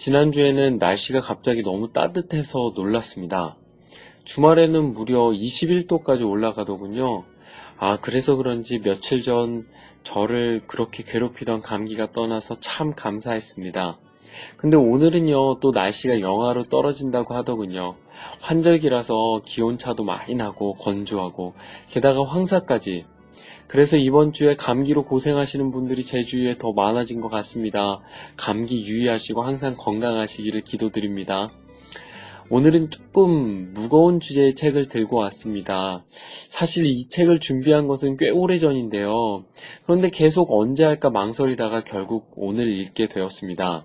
지난주에는 0.00 0.78
날씨가 0.78 1.20
갑자기 1.20 1.62
너무 1.62 1.92
따뜻해서 1.92 2.72
놀랐습니다. 2.74 3.58
주말에는 4.24 4.94
무려 4.94 5.24
21도까지 5.24 6.26
올라가더군요. 6.26 7.22
아, 7.76 7.98
그래서 8.00 8.36
그런지 8.36 8.78
며칠 8.78 9.20
전 9.20 9.66
저를 10.02 10.62
그렇게 10.66 11.02
괴롭히던 11.02 11.60
감기가 11.60 12.12
떠나서 12.12 12.60
참 12.60 12.94
감사했습니다. 12.94 13.98
근데 14.56 14.78
오늘은요, 14.78 15.60
또 15.60 15.70
날씨가 15.70 16.20
영하로 16.20 16.64
떨어진다고 16.64 17.34
하더군요. 17.34 17.96
환절기라서 18.40 19.42
기온차도 19.44 20.04
많이 20.04 20.34
나고 20.34 20.76
건조하고, 20.76 21.52
게다가 21.90 22.24
황사까지 22.24 23.04
그래서 23.70 23.96
이번 23.96 24.32
주에 24.32 24.56
감기로 24.56 25.04
고생하시는 25.04 25.70
분들이 25.70 26.02
제 26.02 26.24
주위에 26.24 26.54
더 26.58 26.72
많아진 26.72 27.20
것 27.20 27.28
같습니다. 27.28 28.00
감기 28.36 28.84
유의하시고 28.84 29.42
항상 29.42 29.76
건강하시기를 29.78 30.62
기도드립니다. 30.62 31.46
오늘은 32.48 32.90
조금 32.90 33.72
무거운 33.72 34.18
주제의 34.18 34.56
책을 34.56 34.88
들고 34.88 35.18
왔습니다. 35.18 36.04
사실 36.08 36.84
이 36.84 37.08
책을 37.08 37.38
준비한 37.38 37.86
것은 37.86 38.16
꽤 38.16 38.28
오래 38.30 38.58
전인데요. 38.58 39.44
그런데 39.84 40.10
계속 40.10 40.50
언제 40.50 40.84
할까 40.84 41.10
망설이다가 41.10 41.84
결국 41.84 42.32
오늘 42.34 42.66
읽게 42.66 43.06
되었습니다. 43.06 43.84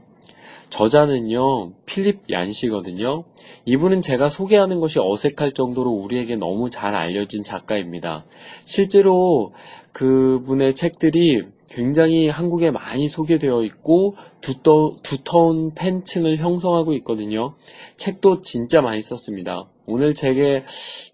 저자는요, 0.75 1.71
필립 1.85 2.29
얀시거든요. 2.29 3.23
이분은 3.63 4.01
제가 4.01 4.27
소개하는 4.27 4.81
것이 4.81 4.99
어색할 4.99 5.53
정도로 5.53 5.89
우리에게 5.89 6.35
너무 6.35 6.69
잘 6.69 6.95
알려진 6.95 7.45
작가입니다. 7.45 8.25
실제로 8.65 9.53
그분의 9.93 10.75
책들이 10.75 11.43
굉장히 11.69 12.27
한국에 12.27 12.71
많이 12.71 13.07
소개되어 13.07 13.63
있고 13.63 14.15
두터, 14.45 14.97
두터운 15.01 15.73
팬층을 15.73 16.37
형성하고 16.37 16.93
있거든요. 16.97 17.55
책도 17.97 18.43
진짜 18.43 18.79
많이 18.79 19.01
썼습니다. 19.01 19.67
오늘 19.87 20.13
책에 20.13 20.65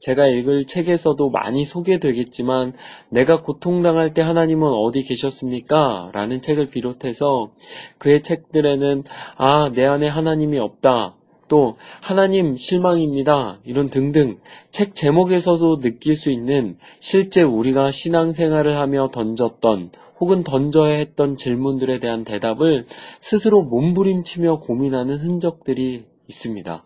제가 0.01 0.27
읽을 0.27 0.65
책에서도 0.65 1.29
많이 1.29 1.63
소개되겠지만 1.63 2.73
내가 3.09 3.41
고통당할 3.41 4.13
때 4.13 4.21
하나님은 4.21 4.67
어디 4.67 5.03
계셨습니까? 5.03 6.11
라는 6.13 6.41
책을 6.41 6.71
비롯해서 6.71 7.51
그의 7.99 8.21
책들에는 8.21 9.05
아, 9.37 9.71
내 9.73 9.85
안에 9.85 10.09
하나님이 10.09 10.59
없다. 10.59 11.15
또 11.47 11.77
하나님 12.01 12.57
실망입니다. 12.57 13.59
이런 13.63 13.89
등등 13.89 14.39
책 14.71 14.93
제목에서도 14.93 15.79
느낄 15.79 16.17
수 16.17 16.31
있는 16.31 16.77
실제 16.99 17.43
우리가 17.43 17.91
신앙생활을 17.91 18.77
하며 18.77 19.09
던졌던 19.09 19.91
혹은 20.21 20.43
던져야 20.43 20.93
했던 20.93 21.35
질문들에 21.35 21.99
대한 21.99 22.23
대답을 22.23 22.85
스스로 23.19 23.63
몸부림치며 23.63 24.59
고민하는 24.59 25.17
흔적들이 25.17 26.05
있습니다. 26.27 26.85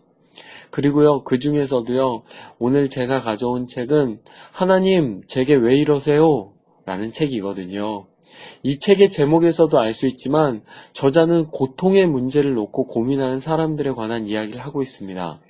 그리고요, 0.70 1.22
그 1.22 1.38
중에서도요, 1.38 2.22
오늘 2.58 2.88
제가 2.88 3.20
가져온 3.20 3.66
책은 3.66 4.20
하나님, 4.52 5.22
제게 5.28 5.54
왜 5.54 5.76
이러세요? 5.76 6.52
라는 6.86 7.12
책이거든요. 7.12 8.06
이 8.62 8.78
책의 8.78 9.08
제목에서도 9.08 9.78
알 9.78 9.92
수 9.92 10.06
있지만 10.08 10.62
저자는 10.92 11.46
고통의 11.46 12.06
문제를 12.06 12.54
놓고 12.54 12.86
고민하는 12.88 13.38
사람들에 13.38 13.92
관한 13.92 14.26
이야기를 14.26 14.60
하고 14.60 14.82
있습니다. 14.82 15.40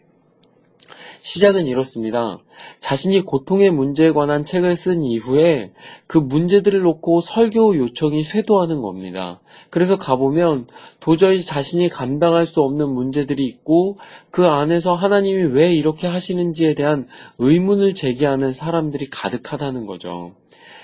시작은 1.26 1.66
이렇습니다. 1.66 2.38
자신이 2.78 3.22
고통의 3.22 3.72
문제에 3.72 4.12
관한 4.12 4.44
책을 4.44 4.76
쓴 4.76 5.02
이후에 5.02 5.72
그 6.06 6.18
문제들을 6.18 6.82
놓고 6.82 7.20
설교 7.20 7.76
요청이 7.78 8.22
쇄도하는 8.22 8.80
겁니다. 8.80 9.40
그래서 9.68 9.98
가보면 9.98 10.68
도저히 11.00 11.42
자신이 11.42 11.88
감당할 11.88 12.46
수 12.46 12.62
없는 12.62 12.88
문제들이 12.88 13.44
있고 13.44 13.98
그 14.30 14.46
안에서 14.46 14.94
하나님이 14.94 15.46
왜 15.46 15.74
이렇게 15.74 16.06
하시는지에 16.06 16.74
대한 16.74 17.08
의문을 17.38 17.94
제기하는 17.94 18.52
사람들이 18.52 19.06
가득하다는 19.10 19.86
거죠. 19.86 20.36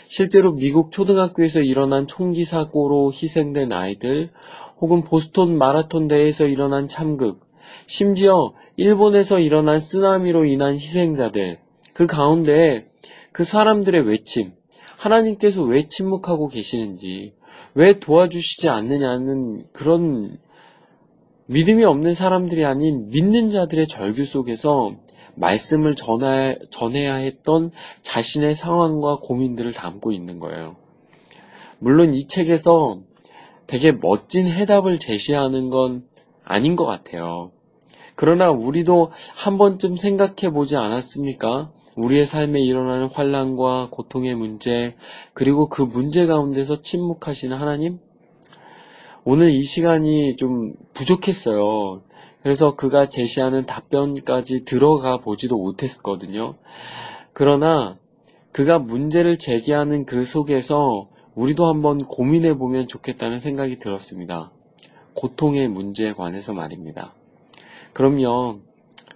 실제로 0.08 0.54
미국 0.54 0.90
초등학교에서 0.90 1.60
일어난 1.60 2.08
총기 2.08 2.44
사고로 2.44 3.12
희생된 3.12 3.72
아이들, 3.72 4.30
혹은 4.80 5.04
보스톤 5.04 5.56
마라톤 5.56 6.08
대회에서 6.08 6.46
일어난 6.46 6.88
참극, 6.88 7.51
심지어 7.86 8.52
일본에서 8.76 9.38
일어난 9.38 9.80
쓰나미로 9.80 10.44
인한 10.44 10.74
희생자들, 10.74 11.58
그 11.94 12.06
가운데 12.06 12.90
그 13.32 13.44
사람들의 13.44 14.06
외침, 14.06 14.52
하나님께서 14.96 15.62
왜 15.62 15.82
침묵하고 15.82 16.48
계시는지, 16.48 17.34
왜 17.74 17.98
도와주시지 17.98 18.68
않느냐는 18.68 19.64
그런 19.72 20.38
믿음이 21.46 21.84
없는 21.84 22.14
사람들이 22.14 22.64
아닌 22.64 23.08
믿는 23.08 23.50
자들의 23.50 23.86
절규 23.88 24.24
속에서 24.24 24.96
말씀을 25.34 25.96
전해, 25.96 26.58
전해야 26.70 27.14
했던 27.16 27.70
자신의 28.02 28.54
상황과 28.54 29.18
고민들을 29.20 29.72
담고 29.72 30.12
있는 30.12 30.38
거예요. 30.38 30.76
물론 31.78 32.14
이 32.14 32.28
책에서 32.28 33.00
되게 33.66 33.92
멋진 33.92 34.46
해답을 34.46 34.98
제시하는 34.98 35.70
건 35.70 36.06
아닌 36.44 36.76
것 36.76 36.84
같아요. 36.84 37.50
그러나 38.22 38.52
우리도 38.52 39.10
한 39.34 39.58
번쯤 39.58 39.94
생각해 39.94 40.52
보지 40.52 40.76
않았습니까? 40.76 41.72
우리의 41.96 42.24
삶에 42.24 42.60
일어나는 42.60 43.08
환란과 43.08 43.88
고통의 43.90 44.36
문제, 44.36 44.94
그리고 45.34 45.68
그 45.68 45.82
문제 45.82 46.24
가운데서 46.26 46.76
침묵하시는 46.76 47.56
하나님? 47.56 47.98
오늘 49.24 49.50
이 49.50 49.64
시간이 49.64 50.36
좀 50.36 50.74
부족했어요. 50.94 52.02
그래서 52.44 52.76
그가 52.76 53.08
제시하는 53.08 53.66
답변까지 53.66 54.66
들어가 54.66 55.16
보지도 55.16 55.58
못했거든요. 55.58 56.54
그러나 57.32 57.98
그가 58.52 58.78
문제를 58.78 59.36
제기하는 59.36 60.06
그 60.06 60.24
속에서 60.24 61.08
우리도 61.34 61.66
한번 61.66 61.98
고민해 61.98 62.54
보면 62.54 62.86
좋겠다는 62.86 63.40
생각이 63.40 63.80
들었습니다. 63.80 64.52
고통의 65.14 65.66
문제에 65.66 66.12
관해서 66.12 66.52
말입니다. 66.52 67.16
그럼요, 67.92 68.60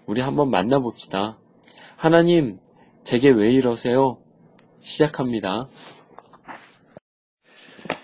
우리 0.07 0.21
한번 0.21 0.51
만나봅시다. 0.51 1.39
하나님, 1.97 2.59
제게 3.05 3.31
왜 3.31 3.51
이러세요? 3.51 4.19
시작합니다. 4.81 5.69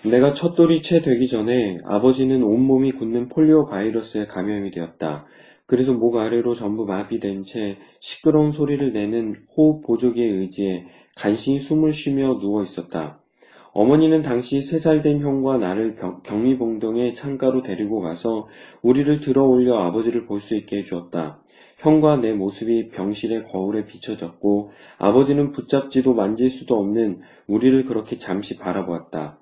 내가 0.03 0.33
첫돌이 0.33 0.81
채 0.81 1.01
되기 1.01 1.27
전에 1.27 1.77
아버지는 1.85 2.41
온몸이 2.43 2.93
굳는 2.93 3.29
폴리오 3.29 3.67
바이러스에 3.67 4.25
감염이 4.25 4.71
되었다. 4.71 5.27
그래서 5.65 5.93
목 5.93 6.17
아래로 6.17 6.55
전부 6.55 6.85
마비된 6.85 7.43
채 7.43 7.77
시끄러운 7.99 8.51
소리를 8.51 8.91
내는 8.93 9.45
호흡 9.55 9.85
보조기에 9.85 10.25
의지해 10.25 10.85
간신히 11.15 11.59
숨을 11.59 11.93
쉬며 11.93 12.39
누워 12.39 12.63
있었다. 12.63 13.22
어머니는 13.73 14.21
당시 14.21 14.61
세 14.61 14.77
살 14.77 15.01
된 15.01 15.19
형과 15.21 15.57
나를 15.57 15.95
경리봉동의 16.23 17.13
창가로 17.15 17.63
데리고 17.63 18.01
가서 18.01 18.47
우리를 18.81 19.19
들어 19.19 19.43
올려 19.45 19.77
아버지를 19.79 20.25
볼 20.25 20.39
수 20.39 20.55
있게 20.55 20.77
해주었다. 20.77 21.39
형과 21.77 22.17
내 22.17 22.33
모습이 22.33 22.89
병실의 22.89 23.45
거울에 23.45 23.85
비춰졌고 23.85 24.71
아버지는 24.99 25.51
붙잡지도 25.51 26.13
만질 26.13 26.49
수도 26.49 26.75
없는 26.79 27.21
우리를 27.47 27.85
그렇게 27.85 28.17
잠시 28.17 28.57
바라보았다. 28.57 29.39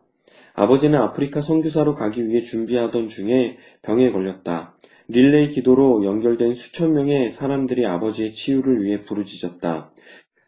아버지는 0.53 0.99
아프리카 0.99 1.41
선교사로 1.41 1.95
가기 1.95 2.27
위해 2.27 2.41
준비하던 2.41 3.09
중에 3.09 3.57
병에 3.81 4.11
걸렸다. 4.11 4.75
릴레이 5.07 5.47
기도로 5.47 6.05
연결된 6.05 6.53
수천 6.53 6.93
명의 6.93 7.33
사람들이 7.33 7.85
아버지의 7.85 8.31
치유를 8.31 8.81
위해 8.83 9.01
부르짖었다. 9.01 9.90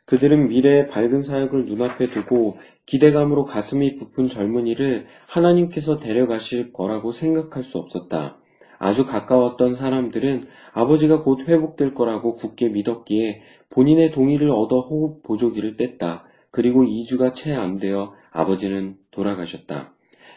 그들은 0.05 0.49
미래의 0.49 0.87
밝은 0.89 1.23
사역을 1.23 1.65
눈앞에 1.65 2.11
두고 2.11 2.57
기대감으로 2.85 3.45
가슴이 3.45 3.95
부푼 3.97 4.27
젊은이를 4.27 5.07
하나님께서 5.27 5.97
데려가실 5.97 6.73
거라고 6.73 7.11
생각할 7.11 7.63
수 7.63 7.77
없었다. 7.77 8.37
아주 8.79 9.05
가까웠던 9.05 9.75
사람들은 9.75 10.45
아버지가 10.73 11.23
곧 11.23 11.47
회복될 11.47 11.93
거라고 11.93 12.35
굳게 12.35 12.67
믿었기에 12.69 13.41
본인의 13.69 14.11
동의를 14.11 14.49
얻어 14.49 14.81
호흡 14.81 15.23
보조기를 15.23 15.77
뗐다. 15.77 16.23
그리고 16.51 16.83
2주가 16.83 17.33
채 17.33 17.53
안 17.53 17.77
되어 17.77 18.13
아버지는 18.31 18.97
돌아가셨다. 19.11 19.93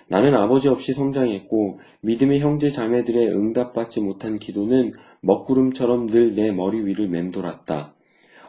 나는 0.08 0.36
아버지 0.36 0.68
없이 0.68 0.94
성장했고 0.94 1.80
믿음의 2.02 2.38
형제 2.38 2.70
자매들의 2.70 3.34
응답받지 3.34 4.00
못한 4.00 4.38
기도는 4.38 4.92
먹구름처럼 5.22 6.06
늘 6.06 6.36
내 6.36 6.52
머리 6.52 6.84
위를 6.86 7.08
맴돌았다. 7.08 7.95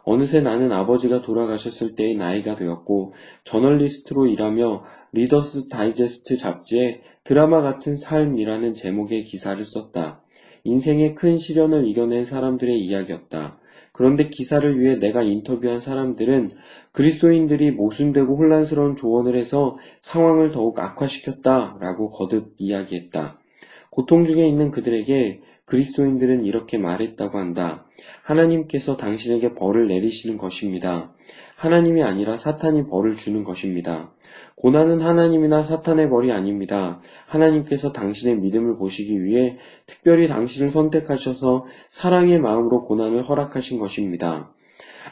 어느새 0.10 0.40
나는 0.40 0.72
아버지가 0.72 1.22
돌아가셨을 1.22 1.96
때의 1.96 2.16
나이가 2.16 2.56
되었고 2.56 3.14
저널리스트로 3.44 4.28
일하며 4.28 4.86
리더스 5.12 5.68
다이제스트 5.68 6.38
잡지에 6.38 7.02
드라마 7.26 7.62
같은 7.62 7.98
삶이라는 7.98 8.74
제목의 8.74 9.24
기사를 9.24 9.62
썼다. 9.62 10.22
인생의 10.64 11.14
큰 11.14 11.38
시련을 11.38 11.86
이겨낸 11.90 12.24
사람들의 12.24 12.80
이야기였다. 12.80 13.60
그런데 13.92 14.30
기사를 14.30 14.80
위해 14.80 14.98
내가 14.98 15.24
인터뷰한 15.24 15.82
사람들은 15.82 16.52
그리스도인들이 16.94 17.72
모순되고 17.72 18.34
혼란스러운 18.34 18.96
조언을 18.96 19.38
해서 19.38 19.78
상황을 20.00 20.54
더욱 20.54 20.80
악화시켰다 20.80 21.80
라고 21.82 22.12
거듭 22.12 22.54
이야기했다. 22.60 23.42
고통 23.90 24.24
중에 24.24 24.48
있는 24.48 24.72
그들에게 24.72 25.42
그리스도인들은 25.68 26.46
이렇게 26.46 26.78
말했다고 26.78 27.38
한다. 27.38 27.86
하나님께서 28.24 28.96
당신에게 28.96 29.54
벌을 29.54 29.88
내리시는 29.88 30.38
것입니다. 30.38 31.14
하나님이 31.58 32.04
아니라 32.04 32.38
사탄이 32.38 32.88
벌을 32.88 33.18
주는 33.18 33.44
것입니다. 33.44 34.12
고난은 34.56 35.02
하나님이나 35.02 35.64
사탄의 35.64 36.10
벌이 36.10 36.32
아닙니다. 36.32 37.02
하나님께서 37.26 37.92
당신의 37.92 38.38
믿음을 38.38 38.78
보시기 38.78 39.24
위해 39.24 39.58
특별히 39.88 40.28
당신을 40.28 40.72
선택하셔서 40.72 41.66
사랑의 41.90 42.40
마음으로 42.40 42.86
고난을 42.86 43.28
허락하신 43.28 43.78
것입니다. 43.78 44.54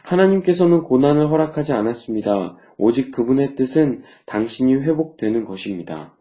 하나님께서는 0.03 0.83
고난을 0.83 1.29
허락하지 1.29 1.73
않았습니다. 1.73 2.57
오직 2.77 3.11
그분의 3.11 3.55
뜻은 3.55 4.03
당신이 4.25 4.75
회복되는 4.75 5.45
것입니다. 5.45 6.13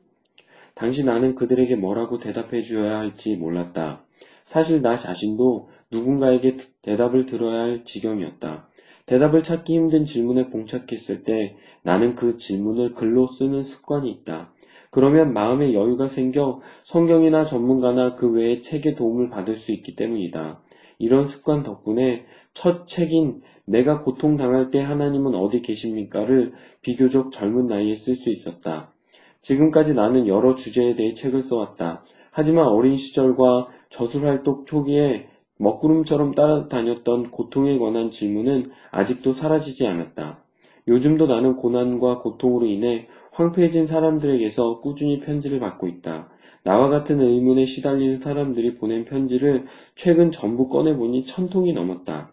당시 0.75 1.05
나는 1.05 1.37
그들에게 1.37 1.77
뭐라고 1.77 2.19
대답해 2.19 2.63
주어야 2.63 2.99
할지 2.99 3.37
몰랐다. 3.37 4.04
사실 4.45 4.83
나 4.83 4.97
자신도 4.97 5.69
누군가에게 5.91 6.59
대답을 6.83 7.27
들어야 7.27 7.63
할 7.63 7.85
지경이었다. 7.85 8.69
대답을 9.07 9.43
찾기 9.43 9.75
힘든 9.75 10.05
질문에 10.05 10.49
봉착했을 10.49 11.25
때 11.25 11.57
나는 11.83 12.15
그 12.15 12.39
질문을 12.39 12.95
글로 12.95 13.27
쓰는 13.27 13.61
습관이 13.63 14.11
있다. 14.11 14.53
그러면 14.91 15.33
마음의 15.33 15.75
여유가 15.75 16.07
생겨 16.07 16.61
성경이나 16.85 17.45
전문가나 17.45 18.15
그 18.15 18.31
외의 18.31 18.63
책의 18.63 18.95
도움을 18.95 19.29
받을 19.29 19.57
수 19.57 19.73
있기 19.73 19.97
때문이다. 19.97 20.61
이런 20.99 21.27
습관 21.27 21.63
덕분에 21.63 22.25
첫 22.55 22.87
책인 22.87 23.43
내가 23.67 24.03
고통당할 24.03 24.71
때 24.71 24.81
하나님은 24.81 25.35
어디 25.35 25.63
계십니까를 25.63 26.53
비교적 26.81 27.33
젊은 27.33 27.67
나이에 27.67 27.95
쓸 27.95 28.15
수 28.15 28.31
있었다. 28.31 28.93
지금까지 29.41 29.95
나는 29.95 30.27
여러 30.27 30.55
주제에 30.55 30.95
대해 30.95 31.13
책을 31.13 31.43
써왔다. 31.43 32.05
하지만 32.31 32.67
어린 32.67 32.97
시절과 32.97 33.69
저술활동 33.95 34.65
초기에 34.67 35.29
먹구름처럼 35.59 36.35
따라다녔던 36.35 37.31
고통에 37.31 37.79
관한 37.79 38.11
질문은 38.11 38.73
아직도 38.91 39.35
사라지지 39.35 39.87
않았다. 39.87 40.43
요즘도 40.89 41.27
나는 41.27 41.57
고난과 41.57 42.19
고통으로 42.19 42.67
인해 42.67 43.07
황폐해진 43.31 43.87
사람들에게서 43.87 44.81
꾸준히 44.81 45.21
편지를 45.21 45.61
받고 45.61 45.87
있다. 45.87 46.29
나와 46.65 46.89
같은 46.89 47.21
의문에 47.21 47.67
시달리는 47.67 48.21
사람들이 48.21 48.75
보낸 48.77 49.05
편지를 49.05 49.67
최근 49.95 50.33
전부 50.33 50.69
꺼내보니 50.69 51.25
천 51.25 51.49
통이 51.49 51.73
넘었다. 51.73 52.33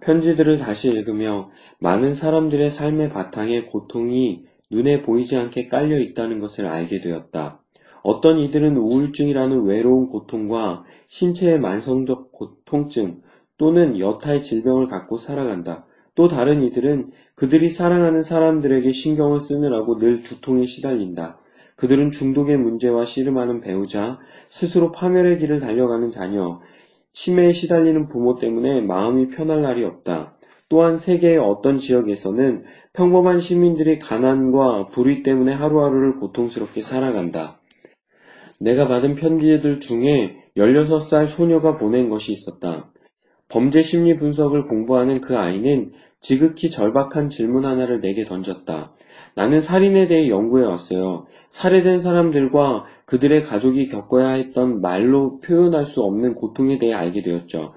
편지들을 0.00 0.58
다시 0.58 0.90
읽으며 0.90 1.50
많은 1.80 2.14
사람들의 2.14 2.70
삶의 2.70 3.10
바탕에 3.10 3.64
고통이 3.64 4.44
눈에 4.70 5.02
보이지 5.02 5.36
않게 5.36 5.68
깔려 5.68 5.98
있다는 5.98 6.38
것을 6.38 6.66
알게 6.66 7.00
되었다. 7.00 7.63
어떤 8.04 8.38
이들은 8.38 8.76
우울증이라는 8.76 9.64
외로운 9.64 10.08
고통과 10.10 10.84
신체의 11.06 11.58
만성적 11.58 12.32
고통증 12.32 13.22
또는 13.56 13.98
여타의 13.98 14.42
질병을 14.42 14.88
갖고 14.88 15.16
살아간다. 15.16 15.86
또 16.14 16.28
다른 16.28 16.62
이들은 16.62 17.12
그들이 17.34 17.70
사랑하는 17.70 18.22
사람들에게 18.22 18.92
신경을 18.92 19.40
쓰느라고 19.40 19.98
늘 19.98 20.20
두통에 20.20 20.66
시달린다. 20.66 21.38
그들은 21.76 22.10
중독의 22.10 22.58
문제와 22.58 23.06
씨름하는 23.06 23.62
배우자, 23.62 24.18
스스로 24.48 24.92
파멸의 24.92 25.38
길을 25.38 25.58
달려가는 25.58 26.10
자녀, 26.10 26.60
치매에 27.12 27.52
시달리는 27.52 28.08
부모 28.08 28.36
때문에 28.36 28.82
마음이 28.82 29.28
편할 29.28 29.62
날이 29.62 29.82
없다. 29.82 30.34
또한 30.68 30.98
세계의 30.98 31.38
어떤 31.38 31.78
지역에서는 31.78 32.64
평범한 32.92 33.38
시민들이 33.38 33.98
가난과 33.98 34.88
불의 34.88 35.22
때문에 35.22 35.54
하루하루를 35.54 36.16
고통스럽게 36.20 36.82
살아간다. 36.82 37.60
내가 38.60 38.88
받은 38.88 39.14
편지들 39.16 39.80
중에 39.80 40.36
16살 40.56 41.28
소녀가 41.28 41.76
보낸 41.76 42.08
것이 42.08 42.32
있었다. 42.32 42.90
범죄 43.48 43.82
심리 43.82 44.16
분석을 44.16 44.66
공부하는 44.66 45.20
그 45.20 45.36
아이는 45.36 45.92
지극히 46.20 46.70
절박한 46.70 47.28
질문 47.28 47.66
하나를 47.66 48.00
내게 48.00 48.24
던졌다. 48.24 48.94
나는 49.36 49.60
살인에 49.60 50.06
대해 50.06 50.28
연구해 50.28 50.64
왔어요. 50.64 51.26
살해된 51.50 52.00
사람들과 52.00 52.84
그들의 53.04 53.42
가족이 53.42 53.86
겪어야 53.86 54.30
했던 54.30 54.80
말로 54.80 55.38
표현할 55.40 55.84
수 55.84 56.00
없는 56.02 56.34
고통에 56.34 56.78
대해 56.78 56.94
알게 56.94 57.22
되었죠. 57.22 57.74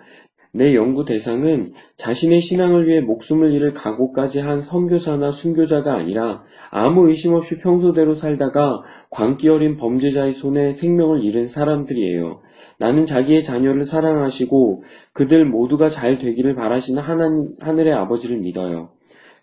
내 0.54 0.74
연구 0.74 1.06
대상은 1.06 1.74
자신의 1.98 2.42
신앙을 2.42 2.88
위해 2.88 3.02
목숨을 3.02 3.54
잃을 3.54 3.74
각오까지 3.74 4.40
한 4.40 4.62
선교사나 4.62 5.32
순교자가 5.32 5.94
아니라 5.94 6.44
아무 6.72 7.08
의심 7.08 7.34
없이 7.34 7.58
평소대로 7.58 8.14
살다가 8.14 8.82
광기 9.10 9.50
어린 9.50 9.78
범죄자의 9.78 10.34
손에 10.34 10.74
생명을 10.74 11.24
잃은 11.24 11.48
사람들이에요. 11.48 12.42
나는 12.80 13.06
자기의 13.06 13.42
자녀를 13.42 13.86
사랑하시고 13.86 14.84
그들 15.14 15.46
모두가 15.46 15.90
잘 15.90 16.20
되기를 16.20 16.56
바라시는 16.56 17.02
하나님, 17.02 17.56
하늘의 17.60 17.94
아버지를 17.94 18.38
믿어요. 18.38 18.90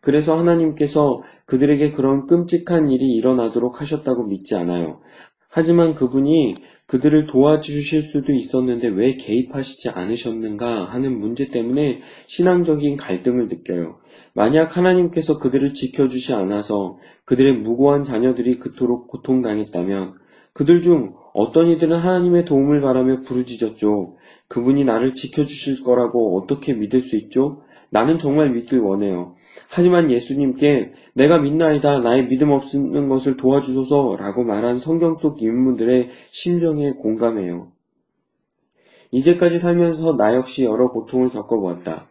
그래서 0.00 0.38
하나님께서 0.38 1.22
그들에게 1.46 1.90
그런 1.92 2.26
끔찍한 2.26 2.90
일이 2.90 3.14
일어나도록 3.14 3.80
하셨다고 3.80 4.24
믿지 4.24 4.54
않아요. 4.54 5.00
하지만 5.48 5.94
그분이 5.94 6.56
그들을 6.86 7.26
도와주실 7.26 8.02
수도 8.02 8.32
있었는데 8.32 8.88
왜 8.88 9.16
개입하시지 9.16 9.88
않으셨는가 9.88 10.84
하는 10.84 11.18
문제 11.18 11.46
때문에 11.46 12.00
신앙적인 12.26 12.96
갈등을 12.96 13.48
느껴요. 13.48 13.98
만약 14.34 14.76
하나님께서 14.76 15.38
그들을 15.38 15.74
지켜주시 15.74 16.34
않아서 16.34 16.98
그들의 17.24 17.54
무고한 17.54 18.02
자녀들이 18.02 18.58
그토록 18.58 19.08
고통당했다면 19.08 20.14
그들 20.52 20.82
중 20.82 21.14
어떤 21.32 21.68
이들은 21.68 21.96
하나님의 21.96 22.44
도움을 22.44 22.80
바라며 22.80 23.22
부르짖었죠. 23.22 24.16
그분이 24.48 24.84
나를 24.84 25.14
지켜주실 25.14 25.82
거라고 25.82 26.38
어떻게 26.38 26.74
믿을 26.74 27.02
수 27.02 27.16
있죠? 27.16 27.62
나는 27.90 28.18
정말 28.18 28.50
믿길 28.50 28.80
원해요. 28.80 29.36
하지만 29.68 30.10
예수님께 30.10 30.92
내가 31.14 31.38
믿나이다 31.38 32.00
나의 32.00 32.26
믿음 32.26 32.50
없는 32.50 33.08
것을 33.08 33.36
도와주소서 33.36 34.16
라고 34.18 34.42
말한 34.42 34.78
성경 34.78 35.16
속 35.16 35.40
인물들의 35.40 36.10
심정에 36.28 36.90
공감해요. 36.90 37.68
이제까지 39.12 39.60
살면서 39.60 40.16
나 40.16 40.34
역시 40.34 40.64
여러 40.64 40.90
고통을 40.90 41.28
겪어보았다. 41.28 42.08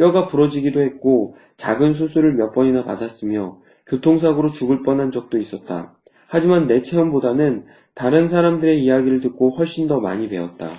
뼈가 0.00 0.24
부러지기도 0.24 0.80
했고 0.80 1.36
작은 1.58 1.92
수술을 1.92 2.32
몇 2.32 2.52
번이나 2.52 2.84
받았으며 2.84 3.58
교통사고로 3.86 4.48
죽을 4.48 4.82
뻔한 4.82 5.10
적도 5.10 5.36
있었다. 5.36 5.94
하지만 6.26 6.66
내 6.66 6.80
체험보다는 6.80 7.66
다른 7.94 8.26
사람들의 8.26 8.82
이야기를 8.82 9.20
듣고 9.20 9.50
훨씬 9.50 9.88
더 9.88 10.00
많이 10.00 10.30
배웠다. 10.30 10.72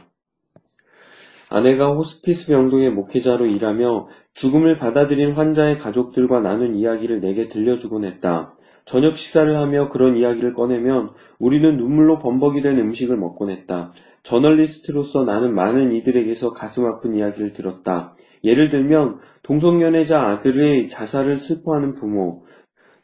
아내가 1.49 1.91
호스피스 1.91 2.47
병동의 2.47 2.89
목회자로 2.93 3.45
일하며 3.45 4.07
죽음을 4.33 4.79
받아들인 4.79 5.33
환자의 5.33 5.77
가족들과 5.77 6.39
나눈 6.39 6.73
이야기를 6.73 7.19
내게 7.19 7.47
들려주곤 7.47 8.05
했다. 8.05 8.55
저녁 8.85 9.17
식사를 9.17 9.55
하며 9.55 9.89
그런 9.89 10.15
이야기를 10.15 10.55
꺼내면 10.55 11.11
우리는 11.37 11.77
눈물로 11.77 12.17
범벅이 12.17 12.61
된 12.61 12.79
음식을 12.79 13.17
먹곤 13.17 13.51
했다. 13.51 13.91
저널리스트로서 14.23 15.25
나는 15.25 15.53
많은 15.53 15.91
이들에게서 15.91 16.53
가슴 16.53 16.87
아픈 16.87 17.13
이야기를 17.13 17.53
들었다. 17.53 18.15
예를 18.43 18.69
들면 18.69 19.19
동성연애자 19.43 20.21
아들의 20.21 20.87
자살을 20.89 21.35
슬퍼하는 21.35 21.95
부모, 21.95 22.43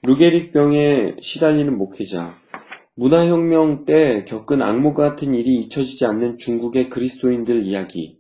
루게릭병에 0.04 1.18
시달리는 1.22 1.78
목회자, 1.78 2.36
문화혁명 2.96 3.86
때 3.86 4.24
겪은 4.26 4.62
악몽 4.62 4.94
같은 4.94 5.34
일이 5.34 5.60
잊혀지지 5.60 6.06
않는 6.06 6.38
중국의 6.38 6.90
그리스도인들 6.90 7.64
이야기, 7.64 8.18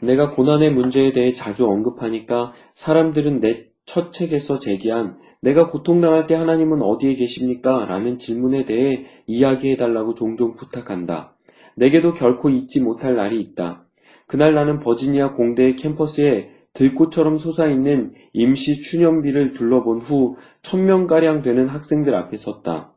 내가 0.00 0.30
고난의 0.30 0.72
문제에 0.72 1.12
대해 1.12 1.32
자주 1.32 1.66
언급하니까 1.66 2.52
사람들은 2.72 3.40
내 3.40 3.76
첫 3.86 4.12
책에서 4.12 4.58
제기한 4.58 5.16
내가 5.40 5.70
고통당할 5.70 6.26
때 6.26 6.34
하나님은 6.34 6.82
어디에 6.82 7.14
계십니까? 7.14 7.86
라는 7.86 8.18
질문에 8.18 8.66
대해 8.66 9.06
이야기해달라고 9.26 10.14
종종 10.14 10.56
부탁한다. 10.56 11.36
내게도 11.76 12.12
결코 12.12 12.50
잊지 12.50 12.82
못할 12.82 13.14
날이 13.14 13.40
있다. 13.40 13.85
그날 14.26 14.54
나는 14.54 14.80
버지니아 14.80 15.34
공대의 15.34 15.76
캠퍼스에 15.76 16.50
들꽃처럼 16.72 17.38
솟아있는 17.38 18.12
임시 18.32 18.78
추념비를 18.78 19.54
둘러본 19.54 20.00
후 20.00 20.36
천명가량 20.62 21.42
되는 21.42 21.68
학생들 21.68 22.14
앞에 22.14 22.36
섰다. 22.36 22.92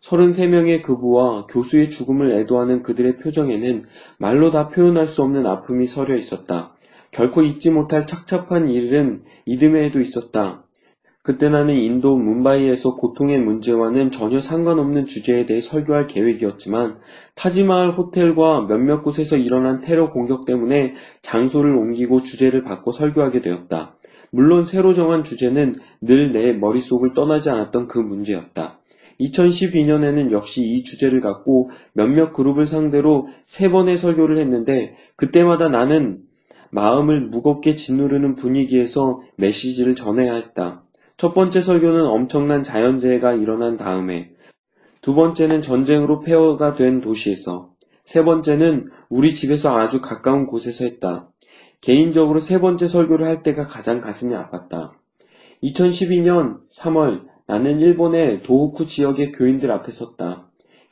33명의 0.00 0.82
그부와 0.82 1.46
교수의 1.46 1.88
죽음을 1.88 2.38
애도하는 2.40 2.82
그들의 2.82 3.18
표정에는 3.18 3.84
말로 4.18 4.50
다 4.50 4.68
표현할 4.68 5.06
수 5.06 5.22
없는 5.22 5.46
아픔이 5.46 5.86
서려 5.86 6.14
있었다. 6.14 6.74
결코 7.10 7.42
잊지 7.42 7.70
못할 7.70 8.06
착잡한 8.06 8.68
일은 8.68 9.22
이듬해에도 9.46 10.00
있었다. 10.00 10.63
그때 11.24 11.48
나는 11.48 11.76
인도 11.76 12.18
문바이에서 12.18 12.96
고통의 12.96 13.38
문제와는 13.38 14.10
전혀 14.10 14.40
상관없는 14.40 15.06
주제에 15.06 15.46
대해 15.46 15.58
설교할 15.58 16.06
계획이었지만 16.06 16.98
타지마을 17.34 17.96
호텔과 17.96 18.66
몇몇 18.66 19.02
곳에서 19.02 19.38
일어난 19.38 19.80
테러 19.80 20.10
공격 20.10 20.44
때문에 20.44 20.92
장소를 21.22 21.74
옮기고 21.78 22.20
주제를 22.20 22.62
바꿔 22.62 22.92
설교하게 22.92 23.40
되었다. 23.40 23.96
물론 24.32 24.64
새로 24.64 24.92
정한 24.92 25.24
주제는 25.24 25.76
늘 26.02 26.32
내 26.32 26.52
머릿속을 26.52 27.14
떠나지 27.14 27.48
않았던 27.48 27.88
그 27.88 27.98
문제였다. 27.98 28.78
2012년에는 29.18 30.30
역시 30.30 30.62
이 30.62 30.84
주제를 30.84 31.22
갖고 31.22 31.70
몇몇 31.94 32.34
그룹을 32.34 32.66
상대로 32.66 33.28
세 33.44 33.70
번의 33.70 33.96
설교를 33.96 34.36
했는데 34.40 34.94
그때마다 35.16 35.70
나는 35.70 36.18
마음을 36.70 37.22
무겁게 37.28 37.76
짓누르는 37.76 38.34
분위기에서 38.34 39.22
메시지를 39.36 39.94
전해야 39.94 40.34
했다. 40.34 40.83
첫 41.16 41.32
번째 41.32 41.62
설교는 41.62 42.06
엄청난 42.06 42.62
자연재해가 42.62 43.34
일어난 43.34 43.76
다음에, 43.76 44.30
두 45.00 45.14
번째는 45.14 45.62
전쟁으로 45.62 46.20
폐허가 46.20 46.74
된 46.74 47.00
도시에서, 47.00 47.70
세 48.02 48.24
번째는 48.24 48.90
우리 49.08 49.34
집에서 49.34 49.76
아주 49.76 50.00
가까운 50.00 50.46
곳에서 50.46 50.84
했다. 50.84 51.30
개인적으로 51.80 52.38
세 52.40 52.60
번째 52.60 52.86
설교를 52.86 53.26
할 53.26 53.42
때가 53.42 53.66
가장 53.66 54.00
가슴이 54.00 54.34
아팠다. 54.34 54.92
2012년 55.62 56.60
3월 56.68 57.22
나는 57.46 57.78
일본의 57.80 58.42
도호쿠 58.42 58.86
지역의 58.86 59.32
교인들 59.32 59.70
앞에 59.70 59.92
섰다. 59.92 60.48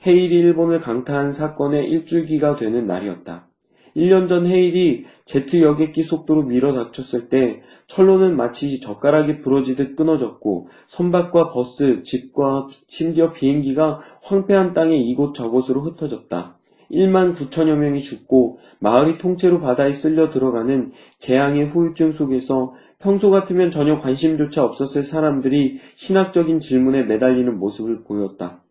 헤일이 0.06 0.36
일본을 0.36 0.80
강타한 0.80 1.32
사건의 1.32 1.88
일주기가 1.88 2.56
되는 2.56 2.84
날이었다. 2.84 3.48
1년 3.96 4.28
전 4.28 4.46
헤일이 4.46 5.04
제트 5.24 5.62
여객기 5.62 6.02
속도로 6.02 6.44
밀어 6.44 6.72
닥쳤을 6.72 7.28
때 7.28 7.62
철로는 7.86 8.36
마치 8.36 8.80
젓가락이 8.80 9.38
부러지듯 9.38 9.96
끊어졌고 9.96 10.68
선박과 10.86 11.50
버스, 11.52 12.02
집과 12.02 12.68
심지어 12.86 13.32
비행기가 13.32 14.00
황폐한 14.22 14.72
땅에 14.72 14.96
이곳 14.96 15.34
저곳으로 15.34 15.82
흩어졌다. 15.82 16.58
1만 16.90 17.34
9천여 17.34 17.74
명이 17.76 18.02
죽고 18.02 18.58
마을이 18.78 19.18
통째로 19.18 19.60
바다에 19.60 19.92
쓸려 19.92 20.30
들어가는 20.30 20.92
재앙의 21.18 21.66
후유증 21.66 22.12
속에서 22.12 22.74
평소 22.98 23.30
같으면 23.30 23.70
전혀 23.70 23.98
관심조차 23.98 24.64
없었을 24.64 25.04
사람들이 25.04 25.80
신학적인 25.94 26.60
질문에 26.60 27.02
매달리는 27.02 27.58
모습을 27.58 28.04
보였다. 28.04 28.62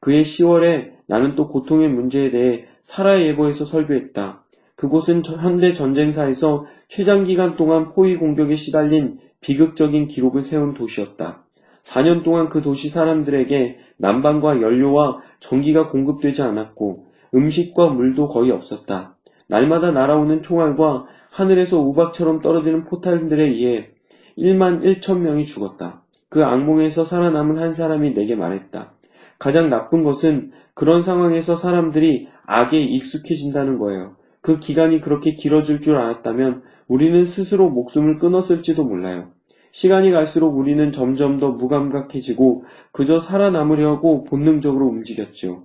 그해 0.00 0.20
10월에 0.20 0.92
나는 1.06 1.34
또 1.34 1.48
고통의 1.48 1.88
문제에 1.88 2.30
대해 2.30 2.64
사라 2.82 3.20
예보에서 3.20 3.64
설교했다. 3.64 4.45
그곳은 4.76 5.22
현대 5.24 5.72
전쟁사에서 5.72 6.66
최장 6.88 7.24
기간 7.24 7.56
동안 7.56 7.92
포위 7.92 8.16
공격에 8.16 8.54
시달린 8.54 9.18
비극적인 9.40 10.08
기록을 10.08 10.42
세운 10.42 10.74
도시였다. 10.74 11.44
4년 11.82 12.22
동안 12.22 12.48
그 12.48 12.60
도시 12.62 12.88
사람들에게 12.88 13.78
난방과 13.96 14.60
연료와 14.60 15.20
전기가 15.40 15.88
공급되지 15.88 16.42
않았고 16.42 17.06
음식과 17.34 17.88
물도 17.88 18.28
거의 18.28 18.50
없었다. 18.50 19.16
날마다 19.48 19.92
날아오는 19.92 20.42
총알과 20.42 21.06
하늘에서 21.30 21.80
우박처럼 21.80 22.40
떨어지는 22.40 22.84
포탄들에 22.84 23.46
의해 23.46 23.90
1만 24.36 24.82
1천 24.82 25.20
명이 25.20 25.46
죽었다. 25.46 26.02
그 26.28 26.44
악몽에서 26.44 27.04
살아남은 27.04 27.58
한 27.58 27.72
사람이 27.72 28.14
내게 28.14 28.34
말했다. 28.34 28.92
가장 29.38 29.70
나쁜 29.70 30.02
것은 30.02 30.52
그런 30.74 31.00
상황에서 31.00 31.54
사람들이 31.54 32.28
악에 32.44 32.80
익숙해진다는 32.80 33.78
거예요. 33.78 34.16
그 34.46 34.60
기간이 34.60 35.00
그렇게 35.00 35.34
길어질 35.34 35.80
줄 35.80 35.96
알았다면 35.96 36.62
우리는 36.86 37.24
스스로 37.24 37.68
목숨을 37.68 38.20
끊었을지도 38.20 38.84
몰라요. 38.84 39.32
시간이 39.72 40.12
갈수록 40.12 40.56
우리는 40.56 40.92
점점 40.92 41.40
더 41.40 41.50
무감각해지고 41.50 42.62
그저 42.92 43.18
살아남으려고 43.18 44.22
본능적으로 44.22 44.86
움직였지요. 44.86 45.64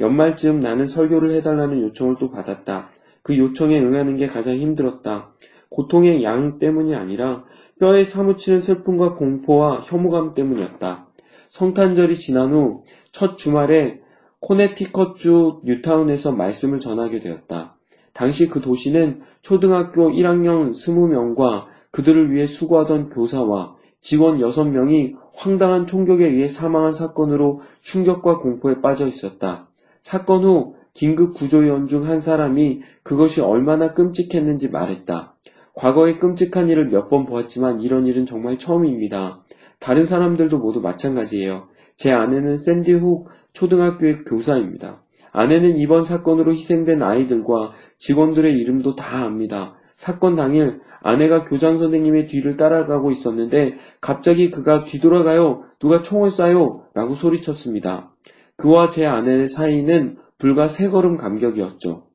연말쯤 0.00 0.58
나는 0.58 0.88
설교를 0.88 1.36
해달라는 1.36 1.80
요청을 1.82 2.16
또 2.18 2.32
받았다. 2.32 2.90
그 3.22 3.38
요청에 3.38 3.78
응하는 3.78 4.16
게 4.16 4.26
가장 4.26 4.56
힘들었다. 4.56 5.32
고통의 5.68 6.24
양 6.24 6.58
때문이 6.58 6.96
아니라 6.96 7.44
뼈에 7.78 8.02
사무치는 8.02 8.60
슬픔과 8.60 9.14
공포와 9.14 9.82
혐오감 9.84 10.32
때문이었다. 10.32 11.06
성탄절이 11.46 12.16
지난 12.16 12.52
후 12.52 12.82
첫 13.12 13.38
주말에 13.38 14.00
코네티컷주 14.40 15.60
뉴타운에서 15.62 16.32
말씀을 16.32 16.80
전하게 16.80 17.20
되었다. 17.20 17.75
당시 18.16 18.48
그 18.48 18.62
도시는 18.62 19.20
초등학교 19.42 20.08
1학년 20.08 20.70
20명과 20.70 21.66
그들을 21.90 22.32
위해 22.32 22.46
수고하던 22.46 23.10
교사와 23.10 23.76
직원 24.00 24.38
6명이 24.38 25.16
황당한 25.34 25.86
총격에 25.86 26.26
의해 26.26 26.46
사망한 26.48 26.94
사건으로 26.94 27.60
충격과 27.80 28.38
공포에 28.38 28.80
빠져 28.80 29.06
있었다. 29.06 29.68
사건 30.00 30.44
후 30.44 30.76
긴급 30.94 31.34
구조위원 31.34 31.86
중 31.88 32.04
한 32.08 32.18
사람이 32.18 32.80
그것이 33.02 33.42
얼마나 33.42 33.92
끔찍했는지 33.92 34.70
말했다. 34.70 35.34
과거에 35.74 36.16
끔찍한 36.18 36.70
일을 36.70 36.88
몇 36.88 37.10
번 37.10 37.26
보았지만 37.26 37.82
이런 37.82 38.06
일은 38.06 38.24
정말 38.24 38.58
처음입니다. 38.58 39.42
다른 39.78 40.04
사람들도 40.04 40.56
모두 40.58 40.80
마찬가지예요. 40.80 41.68
제 41.96 42.12
아내는 42.12 42.56
샌디 42.56 42.92
훅 42.94 43.28
초등학교의 43.52 44.24
교사입니다. 44.24 45.02
아내는 45.36 45.76
이번 45.76 46.02
사건으로 46.02 46.52
희생된 46.52 47.02
아이들과 47.02 47.72
직원들의 47.98 48.54
이름도 48.54 48.94
다 48.94 49.24
압니다. 49.24 49.74
사건 49.92 50.34
당일 50.34 50.80
아내가 51.02 51.44
교장 51.44 51.78
선생님의 51.78 52.24
뒤를 52.24 52.56
따라가고 52.56 53.10
있었는데 53.10 53.76
갑자기 54.00 54.50
그가 54.50 54.84
뒤돌아가요. 54.84 55.64
누가 55.78 56.00
총을 56.00 56.30
쏴요. 56.30 56.84
라고 56.94 57.12
소리쳤습니다. 57.12 58.14
그와 58.56 58.88
제 58.88 59.04
아내의 59.04 59.50
사이는 59.50 60.16
불과 60.38 60.68
세 60.68 60.88
걸음 60.88 61.18
간격이었죠. 61.18 62.06